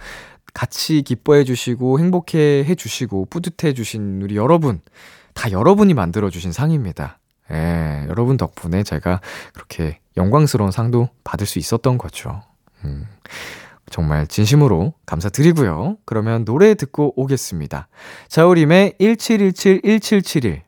같이 0.54 1.02
기뻐해 1.02 1.46
주시고 1.46 1.98
행복해 1.98 2.64
해 2.64 2.76
주시고 2.76 3.26
뿌듯해 3.26 3.74
주신 3.74 4.22
우리 4.22 4.36
여러분, 4.36 4.82
다 5.34 5.50
여러분이 5.50 5.96
만들어 5.96 6.30
주신 6.30 6.52
상입니다. 6.52 7.18
예, 7.52 8.06
여러분 8.10 8.38
덕분에 8.38 8.84
제가 8.84 9.22
그렇게 9.54 10.00
영광스러운 10.18 10.72
상도 10.72 11.10
받을 11.24 11.46
수 11.46 11.60
있었던 11.60 11.98
거죠. 11.98 12.42
음, 12.84 13.08
정말 13.90 14.28
진심으로 14.28 14.94
감사드리고요. 15.06 15.98
그러면 16.06 16.46
노래 16.46 16.74
듣고 16.74 17.14
오겠습니다. 17.16 17.88
자우림의 18.30 18.96
1717-1771. 19.00 20.62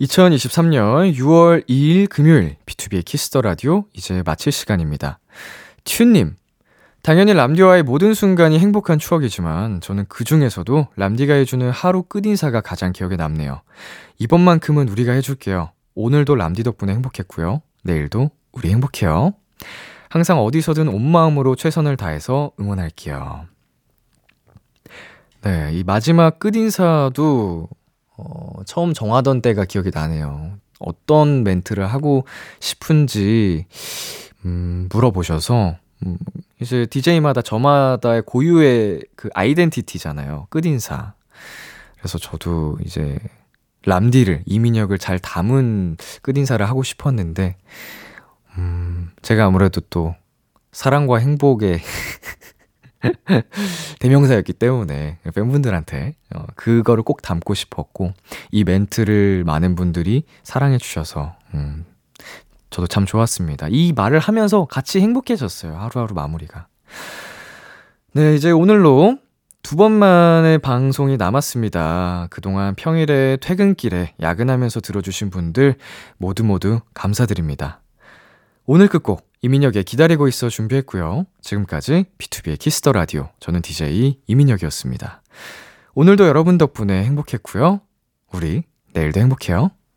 2023년 0.00 1.14
6월 1.14 1.68
2일 1.68 2.08
금요일 2.08 2.56
B2B의 2.66 3.04
키스터 3.04 3.42
라디오 3.42 3.84
이제 3.92 4.22
마칠 4.24 4.50
시간입니다. 4.50 5.20
튜님, 5.84 6.34
당연히 7.02 7.34
람디와의 7.34 7.82
모든 7.82 8.14
순간이 8.14 8.58
행복한 8.58 8.98
추억이지만 8.98 9.80
저는 9.80 10.06
그 10.08 10.24
중에서도 10.24 10.88
람디가 10.96 11.34
해주는 11.34 11.70
하루 11.70 12.02
끝인사가 12.02 12.60
가장 12.60 12.92
기억에 12.92 13.16
남네요. 13.16 13.60
이번만큼은 14.18 14.88
우리가 14.88 15.12
해줄게요. 15.12 15.70
오늘도 15.94 16.34
람디 16.34 16.62
덕분에 16.62 16.92
행복했고요. 16.92 17.62
내일도 17.82 18.30
우리 18.52 18.70
행복해요. 18.70 19.34
항상 20.08 20.38
어디서든 20.40 20.88
온 20.88 21.10
마음으로 21.10 21.56
최선을 21.56 21.96
다해서 21.96 22.52
응원할게요. 22.60 23.46
네, 25.42 25.70
이 25.72 25.84
마지막 25.84 26.38
끝인사도 26.38 27.68
어, 28.16 28.62
처음 28.64 28.94
정하던 28.94 29.42
때가 29.42 29.64
기억이 29.64 29.90
나네요. 29.92 30.52
어떤 30.78 31.44
멘트를 31.44 31.86
하고 31.86 32.24
싶은지 32.60 33.66
음, 34.44 34.88
물어보셔서 34.92 35.76
음, 36.06 36.18
이제 36.60 36.86
DJ마다 36.86 37.42
저마다의 37.42 38.22
고유의 38.22 39.02
그 39.16 39.28
아이덴티티잖아요. 39.34 40.46
끝인사. 40.50 41.14
그래서 41.98 42.18
저도 42.18 42.78
이제 42.84 43.18
람디를, 43.86 44.42
이민혁을 44.46 44.98
잘 44.98 45.18
담은 45.18 45.96
끝인사를 46.22 46.64
하고 46.66 46.82
싶었는데, 46.82 47.56
음, 48.58 49.10
제가 49.22 49.44
아무래도 49.44 49.80
또 49.90 50.14
사랑과 50.72 51.18
행복의 51.18 51.80
대명사였기 54.00 54.54
때문에 54.54 55.18
팬분들한테 55.34 56.14
어, 56.34 56.46
그거를 56.56 57.04
꼭 57.04 57.22
담고 57.22 57.54
싶었고 57.54 58.12
이 58.50 58.64
멘트를 58.64 59.44
많은 59.44 59.74
분들이 59.74 60.24
사랑해 60.42 60.78
주셔서 60.78 61.36
음, 61.54 61.84
저도 62.70 62.86
참 62.86 63.06
좋았습니다. 63.06 63.68
이 63.70 63.92
말을 63.94 64.18
하면서 64.18 64.64
같이 64.64 65.00
행복해졌어요. 65.00 65.76
하루하루 65.76 66.14
마무리가. 66.14 66.66
네, 68.12 68.34
이제 68.34 68.50
오늘로 68.50 69.18
두 69.64 69.76
번만의 69.76 70.58
방송이 70.58 71.16
남았습니다. 71.16 72.26
그동안 72.28 72.74
평일에 72.74 73.38
퇴근길에 73.40 74.12
야근하면서 74.20 74.80
들어주신 74.80 75.30
분들 75.30 75.76
모두 76.18 76.44
모두 76.44 76.80
감사드립니다. 76.92 77.80
오늘 78.66 78.88
끝곡 78.88 79.26
이민혁의 79.40 79.84
기다리고 79.84 80.28
있어 80.28 80.50
준비했고요. 80.50 81.24
지금까지 81.40 82.04
B2B의 82.18 82.58
키스터 82.58 82.92
라디오 82.92 83.30
저는 83.40 83.62
DJ 83.62 84.20
이민혁이었습니다. 84.26 85.22
오늘도 85.94 86.26
여러분 86.28 86.58
덕분에 86.58 87.02
행복했고요. 87.02 87.80
우리 88.34 88.64
내일도 88.92 89.20
행복해요. 89.20 89.70